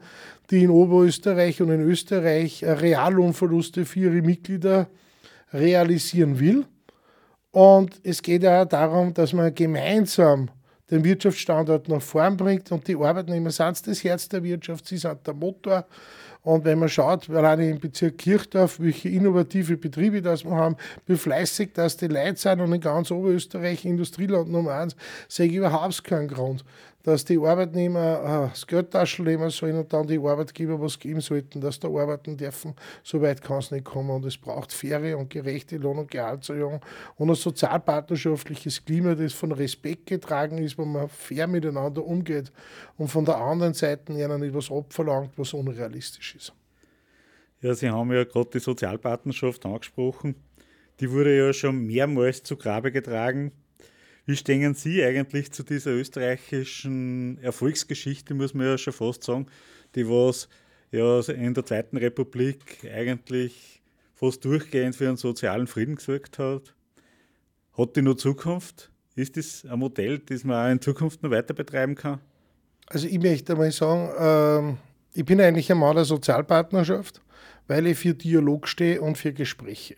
die 0.50 0.64
in 0.64 0.70
Oberösterreich 0.70 1.62
und 1.62 1.72
in 1.72 1.82
Österreich 1.82 2.64
Reallohnverluste 2.64 3.86
für 3.86 4.00
ihre 4.00 4.22
Mitglieder 4.22 4.88
realisieren 5.54 6.40
will. 6.40 6.66
Und 7.52 8.00
es 8.04 8.22
geht 8.22 8.44
ja 8.44 8.66
darum, 8.66 9.14
dass 9.14 9.34
man 9.34 9.54
gemeinsam 9.54 10.50
den 10.90 11.04
Wirtschaftsstandort 11.04 11.90
nach 11.90 12.02
vorn 12.02 12.38
bringt 12.38 12.72
und 12.72 12.88
die 12.88 12.96
Arbeitnehmer 12.96 13.52
sind 13.52 13.86
das 13.88 14.04
Herz 14.04 14.30
der 14.30 14.44
Wirtschaft, 14.44 14.88
sie 14.88 14.98
sind 14.98 15.26
der 15.26 15.34
Motor. 15.34 15.86
Und 16.44 16.64
wenn 16.64 16.80
man 16.80 16.88
schaut, 16.88 17.30
alleine 17.30 17.70
im 17.70 17.80
Bezirk 17.80 18.20
Kirchdorf, 18.20 18.80
welche 18.80 19.10
innovative 19.10 19.76
Betriebe 19.76 20.22
das 20.22 20.46
wir 20.46 20.56
haben, 20.56 20.78
wie 21.06 21.18
fleißig 21.18 21.72
das 21.74 21.98
die 21.98 22.08
Leute 22.08 22.38
sind 22.38 22.62
und 22.62 22.72
in 22.72 22.80
ganz 22.80 23.12
Oberösterreich 23.12 23.84
Industrieland 23.84 24.50
Nummer 24.50 24.76
eins, 24.76 24.96
sehe 25.28 25.48
ich 25.48 25.56
überhaupt 25.56 26.06
keinen 26.06 26.30
Grund, 26.30 26.64
dass 27.08 27.24
die 27.24 27.38
Arbeitnehmer 27.38 28.48
äh, 28.48 28.50
das 28.50 28.68
Geldtaschen 28.68 29.24
nehmen 29.24 29.50
sollen 29.50 29.78
und 29.78 29.94
dann 29.94 30.08
die 30.08 30.20
Arbeitgeber 30.20 30.82
was 30.82 31.00
geben 31.00 31.22
sollten, 31.22 31.62
dass 31.62 31.80
da 31.80 31.88
arbeiten 31.88 32.36
dürfen. 32.36 32.76
So 33.02 33.22
weit 33.22 33.42
kann 33.42 33.60
es 33.60 33.72
nicht 33.72 33.86
kommen. 33.86 34.10
Und 34.10 34.26
es 34.26 34.38
braucht 34.38 34.74
faire 34.74 35.18
und 35.18 35.30
gerechte 35.30 35.78
Lohn- 35.78 36.00
und 36.00 36.12
Gehaltserhöhung 36.12 36.82
und 37.16 37.30
ein 37.30 37.36
sozialpartnerschaftliches 37.36 38.84
Klima, 38.84 39.16
das 39.16 39.32
von 39.32 39.54
Respekt 39.54 40.08
getragen 40.08 40.58
ist, 40.58 40.78
wo 40.78 40.84
man 40.84 41.08
fair 41.08 41.48
miteinander 41.48 42.06
umgeht 42.06 42.52
und 42.98 43.08
von 43.08 43.24
der 43.24 43.38
anderen 43.38 43.74
Seite 43.74 44.12
ihnen 44.12 44.42
nicht 44.42 44.54
was 44.54 44.70
abverlangt, 44.70 45.32
was 45.38 45.54
unrealistisch 45.54 46.36
ist. 46.36 46.54
Ja, 47.62 47.74
Sie 47.74 47.90
haben 47.90 48.12
ja 48.12 48.26
gerade 48.26 48.50
die 48.50 48.60
Sozialpartnerschaft 48.60 49.66
angesprochen. 49.66 50.36
Die 51.00 51.10
wurde 51.10 51.38
ja 51.38 51.54
schon 51.54 51.88
mehrmals 51.88 52.44
zu 52.44 52.58
Grabe 52.58 52.92
getragen. 52.92 53.54
Wie 54.28 54.36
stehen 54.36 54.74
Sie 54.74 55.02
eigentlich 55.06 55.54
zu 55.54 55.64
dieser 55.64 55.92
österreichischen 55.92 57.42
Erfolgsgeschichte, 57.42 58.34
muss 58.34 58.54
man 58.54 58.68
ja 58.68 58.78
schon 58.78 58.92
fast 58.92 59.24
sagen, 59.24 59.48
die 59.96 60.06
was 60.06 60.50
ja 60.92 61.22
in 61.22 61.54
der 61.54 61.66
Zweiten 61.66 61.96
Republik 61.96 62.86
eigentlich 62.94 63.82
fast 64.16 64.44
durchgehend 64.44 64.98
für 64.98 65.08
einen 65.08 65.16
sozialen 65.16 65.66
Frieden 65.66 65.96
gesorgt 65.96 66.40
hat? 66.40 66.76
Hat 67.78 67.96
die 67.96 68.02
noch 68.02 68.16
Zukunft? 68.16 68.92
Ist 69.16 69.38
das 69.38 69.64
ein 69.64 69.80
Modell, 69.80 70.20
das 70.20 70.44
man 70.44 70.66
auch 70.68 70.72
in 70.74 70.82
Zukunft 70.82 71.24
noch 71.24 71.32
weiter 71.32 71.54
betreiben 71.54 71.96
kann? 71.96 72.20
Also 72.88 73.08
ich 73.08 73.20
möchte 73.20 73.56
mal 73.56 73.72
sagen, 73.72 74.76
äh, 75.16 75.18
ich 75.18 75.24
bin 75.24 75.40
eigentlich 75.40 75.72
ein 75.72 75.78
Mann 75.78 75.96
der 75.96 76.04
Sozialpartnerschaft, 76.04 77.22
weil 77.68 77.88
ich 77.88 77.98
für 77.98 78.14
Dialog 78.14 78.68
stehe 78.68 79.00
und 79.00 79.18
für 79.18 79.32
Gespräche. 79.32 79.96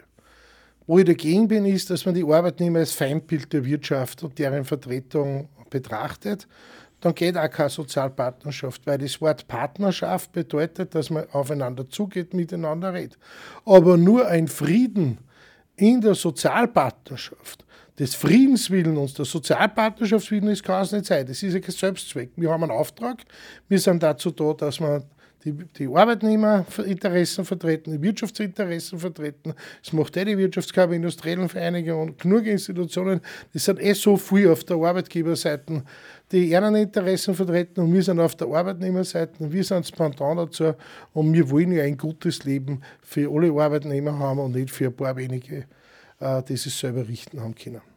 Wo 0.90 0.98
ich 0.98 1.06
dagegen 1.06 1.48
bin, 1.48 1.66
ist, 1.66 1.92
dass 1.92 2.08
man 2.08 2.16
die 2.16 2.24
Arbeitnehmer 2.24 2.80
als 2.80 2.94
Feindbild 2.94 3.54
der 3.54 3.64
Wirtschaft 3.64 4.24
und 4.24 4.40
deren 4.40 4.66
Vertretung 4.66 5.48
betrachtet. 5.70 6.48
Dann 7.00 7.14
geht 7.14 7.38
auch 7.38 7.48
keine 7.48 7.70
Sozialpartnerschaft, 7.70 8.88
weil 8.88 8.98
das 8.98 9.22
Wort 9.22 9.48
Partnerschaft 9.48 10.32
bedeutet, 10.32 10.96
dass 10.96 11.12
man 11.12 11.30
aufeinander 11.32 11.88
zugeht, 11.88 12.34
miteinander 12.34 12.92
redet. 12.92 13.20
Aber 13.66 13.98
nur 13.98 14.28
ein 14.28 14.48
Frieden 14.48 15.20
in 15.76 16.02
der 16.02 16.16
Sozialpartnerschaft, 16.16 17.66
des 18.00 18.16
Friedenswillen 18.16 18.98
und 18.98 19.16
der 19.16 19.26
Sozialpartnerschaftswillen, 19.26 20.48
es 20.48 20.64
nicht 20.92 21.06
sein. 21.06 21.28
Das 21.28 21.44
ist 21.44 21.54
ja 21.54 21.60
kein 21.60 21.70
Selbstzweck. 21.70 22.32
Wir 22.36 22.50
haben 22.50 22.64
einen 22.64 22.72
Auftrag. 22.72 23.26
Wir 23.68 23.78
sind 23.78 24.02
dazu 24.02 24.32
da, 24.32 24.54
dass 24.54 24.80
wir 24.80 25.04
die, 25.46 25.54
die 25.54 25.88
Arbeitnehmerinteressen 25.88 27.46
vertreten, 27.46 27.92
die 27.92 28.02
Wirtschaftsinteressen 28.02 29.00
vertreten. 29.00 29.54
Das 29.82 29.94
macht 29.94 30.18
eh 30.18 30.26
die 30.26 30.38
Wirtschaftskammer, 30.38 30.94
Industriellen 30.94 31.48
Vereinigung 31.48 32.02
und 32.02 32.20
genug 32.20 32.46
Institutionen. 32.46 33.22
Das 33.54 33.66
sind 33.66 33.82
eh 33.82 33.94
so 33.94 34.18
viel 34.18 34.50
auf 34.50 34.64
der 34.64 34.78
Arbeitgeberseite, 34.78 35.84
die 36.32 36.50
ihren 36.50 36.76
Interessen 36.76 37.34
vertreten 37.34 37.82
und 37.82 37.94
wir 37.94 38.04
sind 38.04 38.20
auf 38.20 38.36
der 38.36 38.48
Arbeitnehmerseite 38.48 39.44
und 39.44 39.52
wir 39.54 39.64
sind 39.64 39.86
das 39.86 39.92
Pendant 39.92 40.38
dazu 40.40 40.74
und 41.14 41.34
wir 41.34 41.50
wollen 41.50 41.72
ja 41.72 41.84
ein 41.84 41.98
gutes 41.98 42.44
Leben 42.44 42.82
für 43.02 43.32
alle 43.32 43.52
Arbeitnehmer 43.52 44.18
haben 44.20 44.40
und 44.40 44.56
nicht 44.56 44.72
für 44.72 44.88
ein 44.88 44.96
paar 44.96 45.16
wenige, 45.16 45.66
äh, 46.20 46.44
die 46.44 46.58
sich 46.58 46.76
selber 46.76 47.08
richten 47.08 47.42
haben 47.42 47.56
können. 47.56 47.89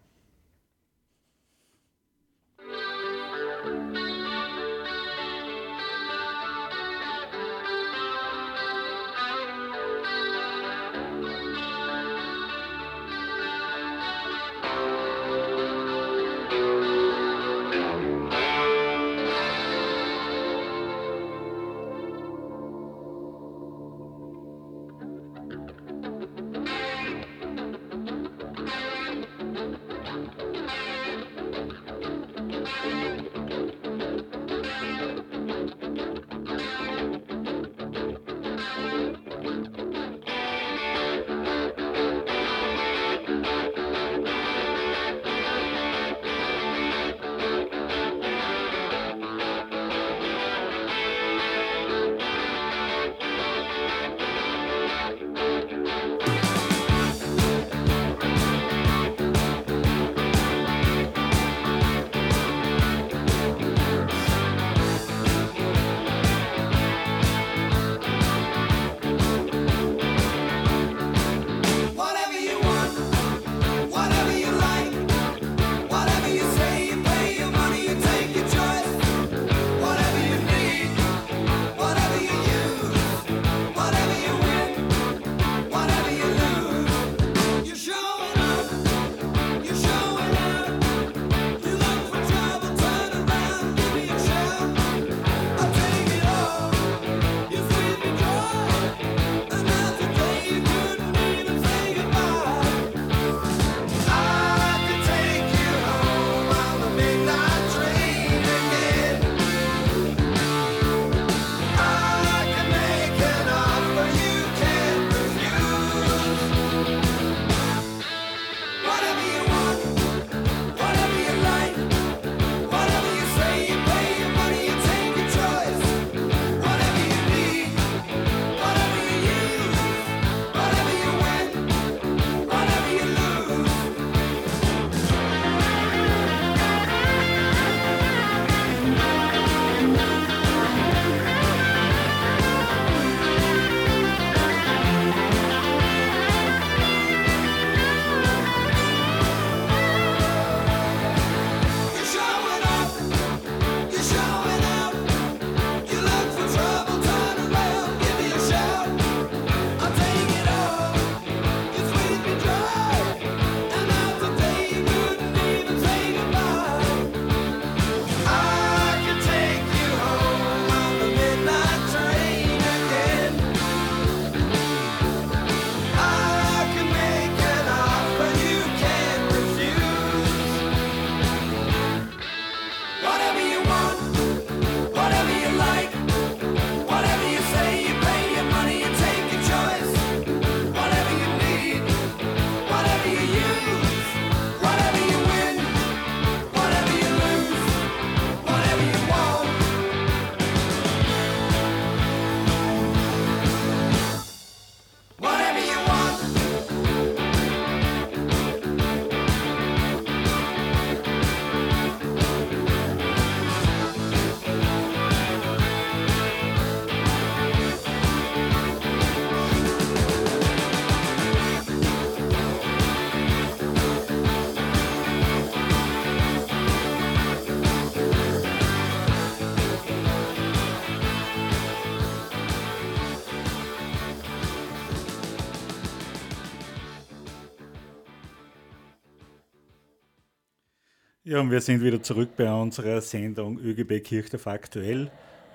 Und 241.43 241.51
wir 241.51 241.61
sind 241.61 241.83
wieder 241.83 242.01
zurück 242.01 242.37
bei 242.37 242.53
unserer 242.53 243.01
Sendung 243.01 243.59
ÖGB 243.59 244.01
Kirchdorf 244.05 244.47
aktuell. 244.47 245.11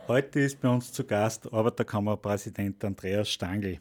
Heute 0.09 0.41
ist 0.41 0.59
bei 0.59 0.67
uns 0.67 0.91
zu 0.91 1.05
Gast 1.05 1.47
Arbeiterkammerpräsident 1.53 2.83
Andreas 2.83 3.29
Stangl. 3.29 3.79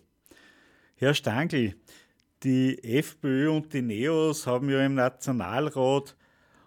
Herr 0.94 1.14
Stangl, 1.14 1.74
die 2.44 2.78
FPÖ 2.80 3.50
und 3.50 3.72
die 3.72 3.82
NEOS 3.82 4.46
haben 4.46 4.70
ja 4.70 4.86
im 4.86 4.94
Nationalrat 4.94 6.14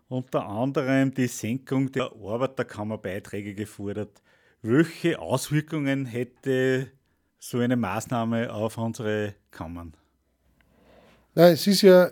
unter 0.09 0.45
anderem 0.45 1.13
die 1.13 1.27
Senkung 1.27 1.89
der 1.89 2.11
Arbeiterkammerbeiträge 2.21 3.53
gefordert. 3.53 4.21
Welche 4.61 5.19
Auswirkungen 5.19 6.05
hätte 6.05 6.91
so 7.37 7.59
eine 7.59 7.77
Maßnahme 7.77 8.51
auf 8.51 8.77
unsere 8.77 9.35
Kammern? 9.51 9.93
Na, 11.33 11.47
es 11.47 11.65
ist 11.65 11.83
ja 11.83 12.11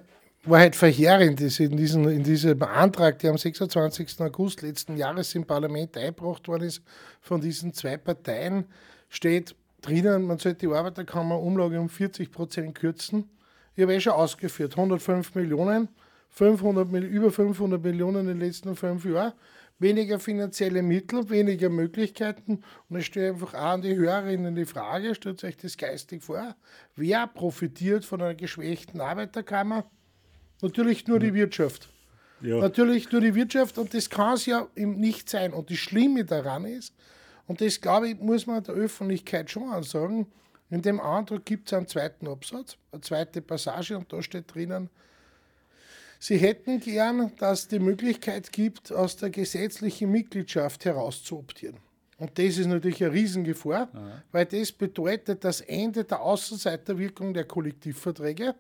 war 0.49 0.59
halt 0.59 0.75
verheerend, 0.75 1.41
dass 1.41 1.59
in, 1.59 1.75
diesen, 1.75 2.09
in 2.09 2.23
diesem 2.23 2.61
Antrag, 2.63 3.19
der 3.19 3.31
am 3.31 3.37
26. 3.37 4.19
August 4.21 4.61
letzten 4.61 4.95
Jahres 4.95 5.35
im 5.35 5.45
Parlament 5.45 5.97
eingebracht 5.97 6.47
worden 6.47 6.63
ist, 6.63 6.81
von 7.21 7.41
diesen 7.41 7.73
zwei 7.73 7.97
Parteien, 7.97 8.65
steht 9.09 9.55
drinnen, 9.81 10.23
man 10.23 10.37
sollte 10.37 10.67
die 10.67 10.73
Arbeiterkammer-Umlage 10.73 11.79
um 11.79 11.89
40 11.89 12.31
Prozent 12.31 12.75
kürzen. 12.75 13.29
Ich 13.75 13.83
habe 13.83 13.93
eh 13.93 13.99
schon 13.99 14.13
ausgeführt, 14.13 14.77
105 14.77 15.35
Millionen, 15.35 15.89
500, 16.29 16.91
über 17.03 17.31
500 17.31 17.81
Millionen 17.83 18.21
in 18.21 18.27
den 18.27 18.39
letzten 18.39 18.75
fünf 18.75 19.05
Jahren, 19.05 19.33
weniger 19.79 20.19
finanzielle 20.19 20.81
Mittel, 20.81 21.29
weniger 21.29 21.69
Möglichkeiten. 21.69 22.63
Und 22.89 22.99
ich 22.99 23.05
stelle 23.05 23.29
einfach 23.29 23.53
auch 23.53 23.73
an 23.73 23.81
die 23.81 23.95
Hörerinnen 23.95 24.55
die 24.55 24.65
Frage, 24.65 25.13
stellt 25.13 25.43
euch 25.43 25.57
das 25.57 25.77
geistig 25.77 26.23
vor, 26.23 26.55
wer 26.95 27.27
profitiert 27.27 28.05
von 28.05 28.21
einer 28.21 28.35
geschwächten 28.35 29.01
Arbeiterkammer? 29.01 29.85
Natürlich 30.61 31.07
nur 31.07 31.19
die 31.19 31.33
Wirtschaft. 31.33 31.89
Ja. 32.41 32.59
Natürlich 32.59 33.11
nur 33.11 33.21
die 33.21 33.35
Wirtschaft 33.35 33.77
und 33.77 33.93
das 33.93 34.09
kann 34.09 34.35
es 34.35 34.45
ja 34.45 34.67
nicht 34.75 35.29
sein. 35.29 35.53
Und 35.53 35.69
das 35.69 35.77
Schlimme 35.77 36.25
daran 36.25 36.65
ist, 36.65 36.93
und 37.47 37.61
das 37.61 37.79
glaube 37.79 38.09
ich, 38.09 38.19
muss 38.19 38.45
man 38.45 38.63
der 38.63 38.75
Öffentlichkeit 38.75 39.49
schon 39.49 39.67
mal 39.67 39.83
sagen, 39.83 40.27
in 40.69 40.81
dem 40.81 40.99
Antrag 40.99 41.45
gibt 41.45 41.67
es 41.67 41.73
einen 41.73 41.87
zweiten 41.87 42.27
Absatz, 42.27 42.77
eine 42.91 43.01
zweite 43.01 43.41
Passage 43.41 43.97
und 43.97 44.11
da 44.11 44.21
steht 44.21 44.53
drinnen, 44.53 44.89
Sie 46.19 46.37
hätten 46.37 46.79
gern, 46.79 47.31
dass 47.37 47.61
es 47.61 47.67
die 47.67 47.79
Möglichkeit 47.79 48.51
gibt, 48.51 48.91
aus 48.91 49.17
der 49.17 49.29
gesetzlichen 49.29 50.11
Mitgliedschaft 50.11 50.85
herauszuoptieren. 50.85 51.77
Und 52.17 52.39
das 52.39 52.57
ist 52.57 52.65
natürlich 52.65 53.03
eine 53.03 53.13
Riesengefahr, 53.13 53.89
ja. 53.93 54.23
weil 54.31 54.45
das 54.45 54.71
bedeutet 54.71 55.43
das 55.43 55.61
Ende 55.61 56.03
der 56.03 56.19
Außenseiterwirkung 56.21 57.35
der 57.35 57.43
Kollektivverträge. 57.43 58.55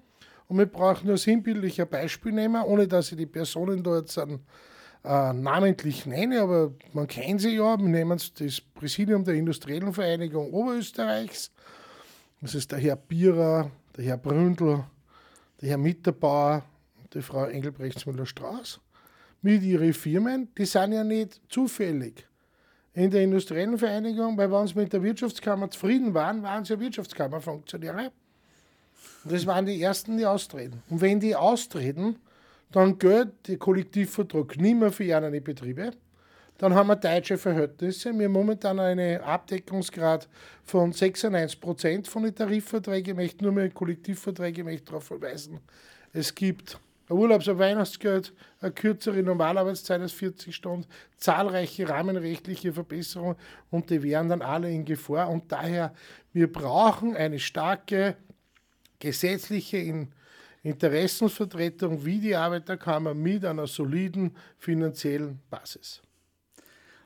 Und 0.47 0.57
wir 0.57 0.65
brauchen 0.65 1.07
nur 1.07 1.17
sinnbildlich 1.17 1.81
ein 1.81 1.89
Beispiel 1.89 2.31
nehmen, 2.31 2.63
ohne 2.63 2.87
dass 2.87 3.11
ich 3.11 3.17
die 3.17 3.25
Personen 3.25 3.83
dort 3.83 4.09
sind, 4.09 4.39
äh, 5.03 5.33
namentlich 5.33 6.05
nenne, 6.05 6.41
aber 6.41 6.73
man 6.93 7.07
kennt 7.07 7.41
sie 7.41 7.55
ja. 7.55 7.77
Wir 7.77 7.87
nehmen 7.89 8.19
das 8.39 8.61
Präsidium 8.61 9.23
der 9.23 9.35
Industriellen 9.35 9.93
Vereinigung 9.93 10.51
Oberösterreichs. 10.53 11.51
Das 12.41 12.55
ist 12.55 12.71
der 12.71 12.79
Herr 12.79 12.95
Bierer, 12.95 13.71
der 13.95 14.05
Herr 14.05 14.17
Bründl, 14.17 14.83
der 15.61 15.69
Herr 15.69 15.77
Mitterbauer, 15.77 16.63
die 17.13 17.21
Frau 17.21 17.45
Engelbrechts-Müller-Strauß. 17.45 18.79
Mit 19.41 19.63
ihren 19.63 19.93
Firmen, 19.93 20.49
die 20.57 20.65
sind 20.65 20.93
ja 20.93 21.03
nicht 21.03 21.41
zufällig 21.49 22.27
in 22.93 23.11
der 23.11 23.21
Industriellen 23.21 23.77
Vereinigung, 23.77 24.37
weil 24.37 24.51
wenn 24.51 24.67
sie 24.67 24.75
mit 24.75 24.91
der 24.91 25.03
Wirtschaftskammer 25.03 25.69
zufrieden 25.69 26.13
waren, 26.13 26.41
waren 26.41 26.65
sie 26.65 26.73
ja 26.73 26.79
Wirtschaftskammerfunktionäre. 26.79 28.11
Und 29.23 29.33
das 29.33 29.45
waren 29.45 29.65
die 29.65 29.81
Ersten, 29.81 30.17
die 30.17 30.25
austreten. 30.25 30.81
Und 30.89 31.01
wenn 31.01 31.19
die 31.19 31.35
austreten, 31.35 32.17
dann 32.71 32.97
gilt 32.97 33.47
der 33.47 33.57
Kollektivvertrag 33.57 34.57
nicht 34.57 34.79
mehr 34.79 34.91
für 34.91 35.03
ihre 35.03 35.41
Betriebe. 35.41 35.91
Dann 36.57 36.73
haben 36.73 36.87
wir 36.87 36.95
deutsche 36.95 37.37
Verhältnisse. 37.37 38.17
Wir 38.17 38.25
haben 38.25 38.31
momentan 38.31 38.79
einen 38.79 39.21
Abdeckungsgrad 39.21 40.27
von 40.63 40.91
96 40.91 41.61
Prozent 41.61 42.07
von 42.07 42.23
den 42.23 42.33
Tarifverträgen. 42.33 43.11
Ich 43.11 43.17
möchte 43.17 43.43
nur 43.43 43.53
mehr 43.53 43.69
Kollektivverträge 43.69 44.63
möchte 44.63 44.85
darauf 44.85 45.03
verweisen. 45.03 45.59
Es 46.13 46.33
gibt 46.33 46.79
ein 47.09 47.17
Urlaubs- 47.17 47.47
und 47.47 47.59
Weihnachtsgeld, 47.59 48.33
eine 48.59 48.71
kürzere 48.71 49.21
Normalarbeitszeit 49.21 50.01
als 50.01 50.11
40 50.13 50.53
Stunden, 50.53 50.87
zahlreiche 51.17 51.87
rahmenrechtliche 51.87 52.73
Verbesserungen 52.73 53.37
und 53.69 53.89
die 53.89 54.01
wären 54.03 54.27
dann 54.27 54.41
alle 54.41 54.69
in 54.71 54.83
Gefahr. 54.83 55.29
Und 55.29 55.51
daher, 55.51 55.93
wir 56.33 56.51
brauchen 56.51 57.15
eine 57.15 57.39
starke 57.39 58.17
gesetzliche 58.99 59.77
in 59.77 60.09
Interessensvertretung 60.63 62.03
wie 62.03 62.19
die 62.19 62.35
Arbeiterkammer 62.35 63.13
mit 63.13 63.45
einer 63.45 63.67
soliden 63.67 64.35
finanziellen 64.57 65.39
Basis. 65.49 66.01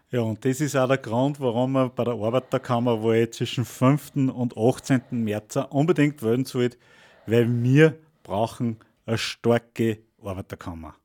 Ja, 0.09 0.21
und 0.21 0.43
das 0.43 0.59
ist 0.59 0.75
auch 0.75 0.87
der 0.87 0.97
Grund, 0.97 1.39
warum 1.39 1.73
man 1.73 1.93
bei 1.93 2.03
der 2.03 2.15
Arbeiterkammer, 2.15 3.01
wo 3.01 3.13
ich 3.13 3.31
zwischen 3.31 3.63
5. 3.63 4.15
und 4.33 4.57
18. 4.57 5.01
März 5.11 5.57
unbedingt 5.69 6.21
wählen 6.21 6.43
sollte, 6.43 6.77
weil 7.27 7.47
wir 7.63 7.97
brauchen 8.23 8.77
eine 9.05 9.17
starke 9.17 9.99
Arbeiterkammer. 10.21 10.95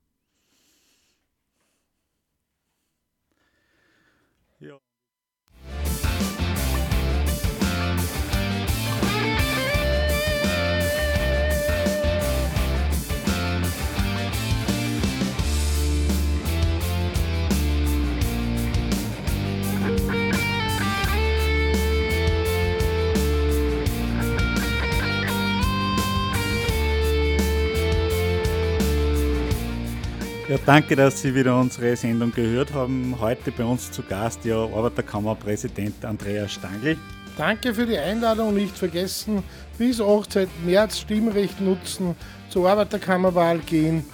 Ja, 30.49 30.59
danke, 30.64 30.94
dass 30.94 31.22
Sie 31.22 31.34
wieder 31.34 31.59
unsere 31.59 31.97
Sendung 31.97 32.30
gehört 32.30 32.72
haben. 32.72 33.16
Heute 33.20 33.51
bei 33.51 33.64
uns 33.64 33.90
zu 33.90 34.01
Gast 34.05 34.44
ja 34.44 34.57
Arbeiterkammerpräsident 34.57 36.05
Andreas 36.05 36.53
Stangl. 36.53 36.97
Danke 37.36 37.74
für 37.74 37.84
die 37.84 37.99
Einladung. 37.99 38.55
Nicht 38.55 38.78
vergessen, 38.78 39.42
bis 39.76 40.01
18. 40.01 40.49
März 40.64 41.01
Stimmrecht 41.01 41.61
nutzen, 41.61 42.14
zur 42.49 42.70
Arbeiterkammerwahl 42.70 43.59
gehen 43.59 44.05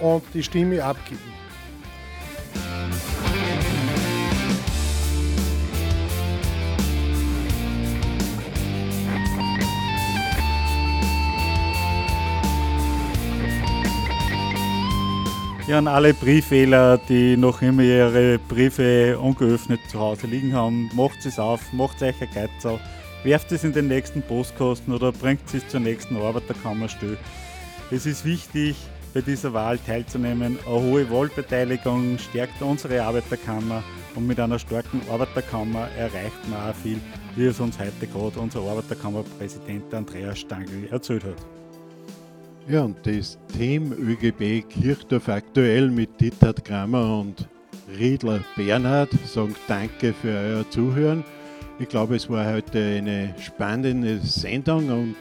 und 0.00 0.24
die 0.34 0.42
Stimme 0.42 0.82
abgeben. 0.82 1.35
Ja, 15.66 15.78
an 15.78 15.88
alle 15.88 16.14
Briefwähler, 16.14 16.96
die 16.96 17.36
noch 17.36 17.60
immer 17.60 17.82
ihre 17.82 18.38
Briefe 18.38 19.18
ungeöffnet 19.18 19.80
zu 19.90 19.98
Hause 19.98 20.28
liegen 20.28 20.52
haben, 20.54 20.88
macht 20.94 21.26
es 21.26 21.40
auf, 21.40 21.72
macht 21.72 22.00
euch 22.02 22.14
ein 22.22 22.28
Geiz 22.32 22.78
werft 23.24 23.50
es 23.50 23.64
in 23.64 23.72
den 23.72 23.88
nächsten 23.88 24.22
Postkosten 24.22 24.94
oder 24.94 25.10
bringt 25.10 25.52
es 25.52 25.66
zur 25.66 25.80
nächsten 25.80 26.16
Arbeiterkammerstelle. 26.16 27.16
Es 27.90 28.06
ist 28.06 28.24
wichtig, 28.24 28.76
bei 29.12 29.20
dieser 29.22 29.52
Wahl 29.52 29.78
teilzunehmen. 29.78 30.56
Eine 30.64 30.72
hohe 30.72 31.10
Wahlbeteiligung 31.10 32.16
stärkt 32.18 32.62
unsere 32.62 33.02
Arbeiterkammer 33.02 33.82
und 34.14 34.28
mit 34.28 34.38
einer 34.38 34.60
starken 34.60 35.00
Arbeiterkammer 35.10 35.88
erreicht 35.98 36.48
man 36.48 36.70
auch 36.70 36.76
viel, 36.76 37.00
wie 37.34 37.46
es 37.46 37.58
uns 37.58 37.76
heute 37.80 38.06
gerade 38.06 38.38
unser 38.38 38.60
Arbeiterkammerpräsident 38.60 39.92
Andreas 39.92 40.38
Stangl 40.38 40.86
erzählt 40.92 41.24
hat. 41.24 41.55
Ja, 42.68 42.82
und 42.82 42.96
das 43.06 43.38
Team 43.56 43.92
ÖGB 43.92 44.68
Kirchdorf 44.68 45.28
aktuell 45.28 45.88
mit 45.88 46.20
Dieter 46.20 46.52
Kramer 46.52 47.20
und 47.20 47.48
Riedler 47.96 48.40
Bernhard 48.56 49.10
sagen 49.24 49.54
Danke 49.68 50.12
für 50.12 50.36
euer 50.36 50.68
Zuhören. 50.70 51.22
Ich 51.78 51.88
glaube, 51.88 52.16
es 52.16 52.28
war 52.28 52.44
heute 52.52 52.80
eine 52.80 53.32
spannende 53.38 54.18
Sendung 54.18 54.88
und 54.88 55.14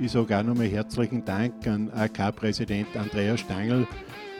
ich 0.00 0.12
sage 0.12 0.38
auch 0.38 0.44
nochmal 0.44 0.68
herzlichen 0.68 1.24
Dank 1.24 1.66
an 1.66 1.90
AK-Präsident 1.90 2.96
Andreas 2.96 3.40
Stangl, 3.40 3.84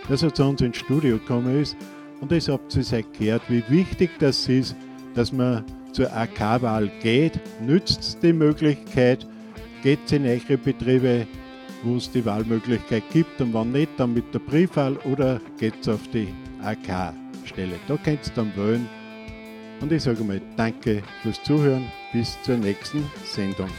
dass 0.08 0.22
er 0.22 0.32
zu 0.32 0.44
uns 0.44 0.60
ins 0.60 0.76
Studio 0.76 1.18
gekommen 1.18 1.60
ist. 1.60 1.76
Und 2.20 2.30
es 2.30 2.48
habt 2.48 2.76
ihr 2.76 3.02
gehört, 3.18 3.42
wie 3.48 3.64
wichtig 3.70 4.10
das 4.20 4.48
ist, 4.48 4.76
dass 5.14 5.32
man 5.32 5.64
zur 5.90 6.12
AK-Wahl 6.12 6.92
geht. 7.02 7.40
Nützt 7.60 8.22
die 8.22 8.32
Möglichkeit, 8.32 9.26
geht 9.82 10.12
in 10.12 10.26
eure 10.26 10.56
Betriebe, 10.56 11.26
wo 11.82 11.96
es 11.96 12.10
die 12.10 12.24
Wahlmöglichkeit 12.24 13.04
gibt 13.12 13.40
und 13.40 13.54
wenn 13.54 13.72
nicht, 13.72 13.90
dann 13.96 14.14
mit 14.14 14.32
der 14.32 14.38
Briefwahl 14.38 14.96
oder 15.04 15.40
geht 15.58 15.74
es 15.80 15.88
auf 15.88 16.00
die 16.12 16.28
AK-Stelle. 16.62 17.74
Da 17.88 17.96
könnt 17.96 18.26
ihr 18.26 18.32
dann 18.34 18.52
wählen. 18.56 18.88
Und 19.80 19.90
ich 19.90 20.02
sage 20.02 20.22
mal 20.22 20.40
danke 20.56 21.02
fürs 21.22 21.42
Zuhören. 21.42 21.90
Bis 22.12 22.40
zur 22.42 22.56
nächsten 22.56 23.04
Sendung. 23.24 23.70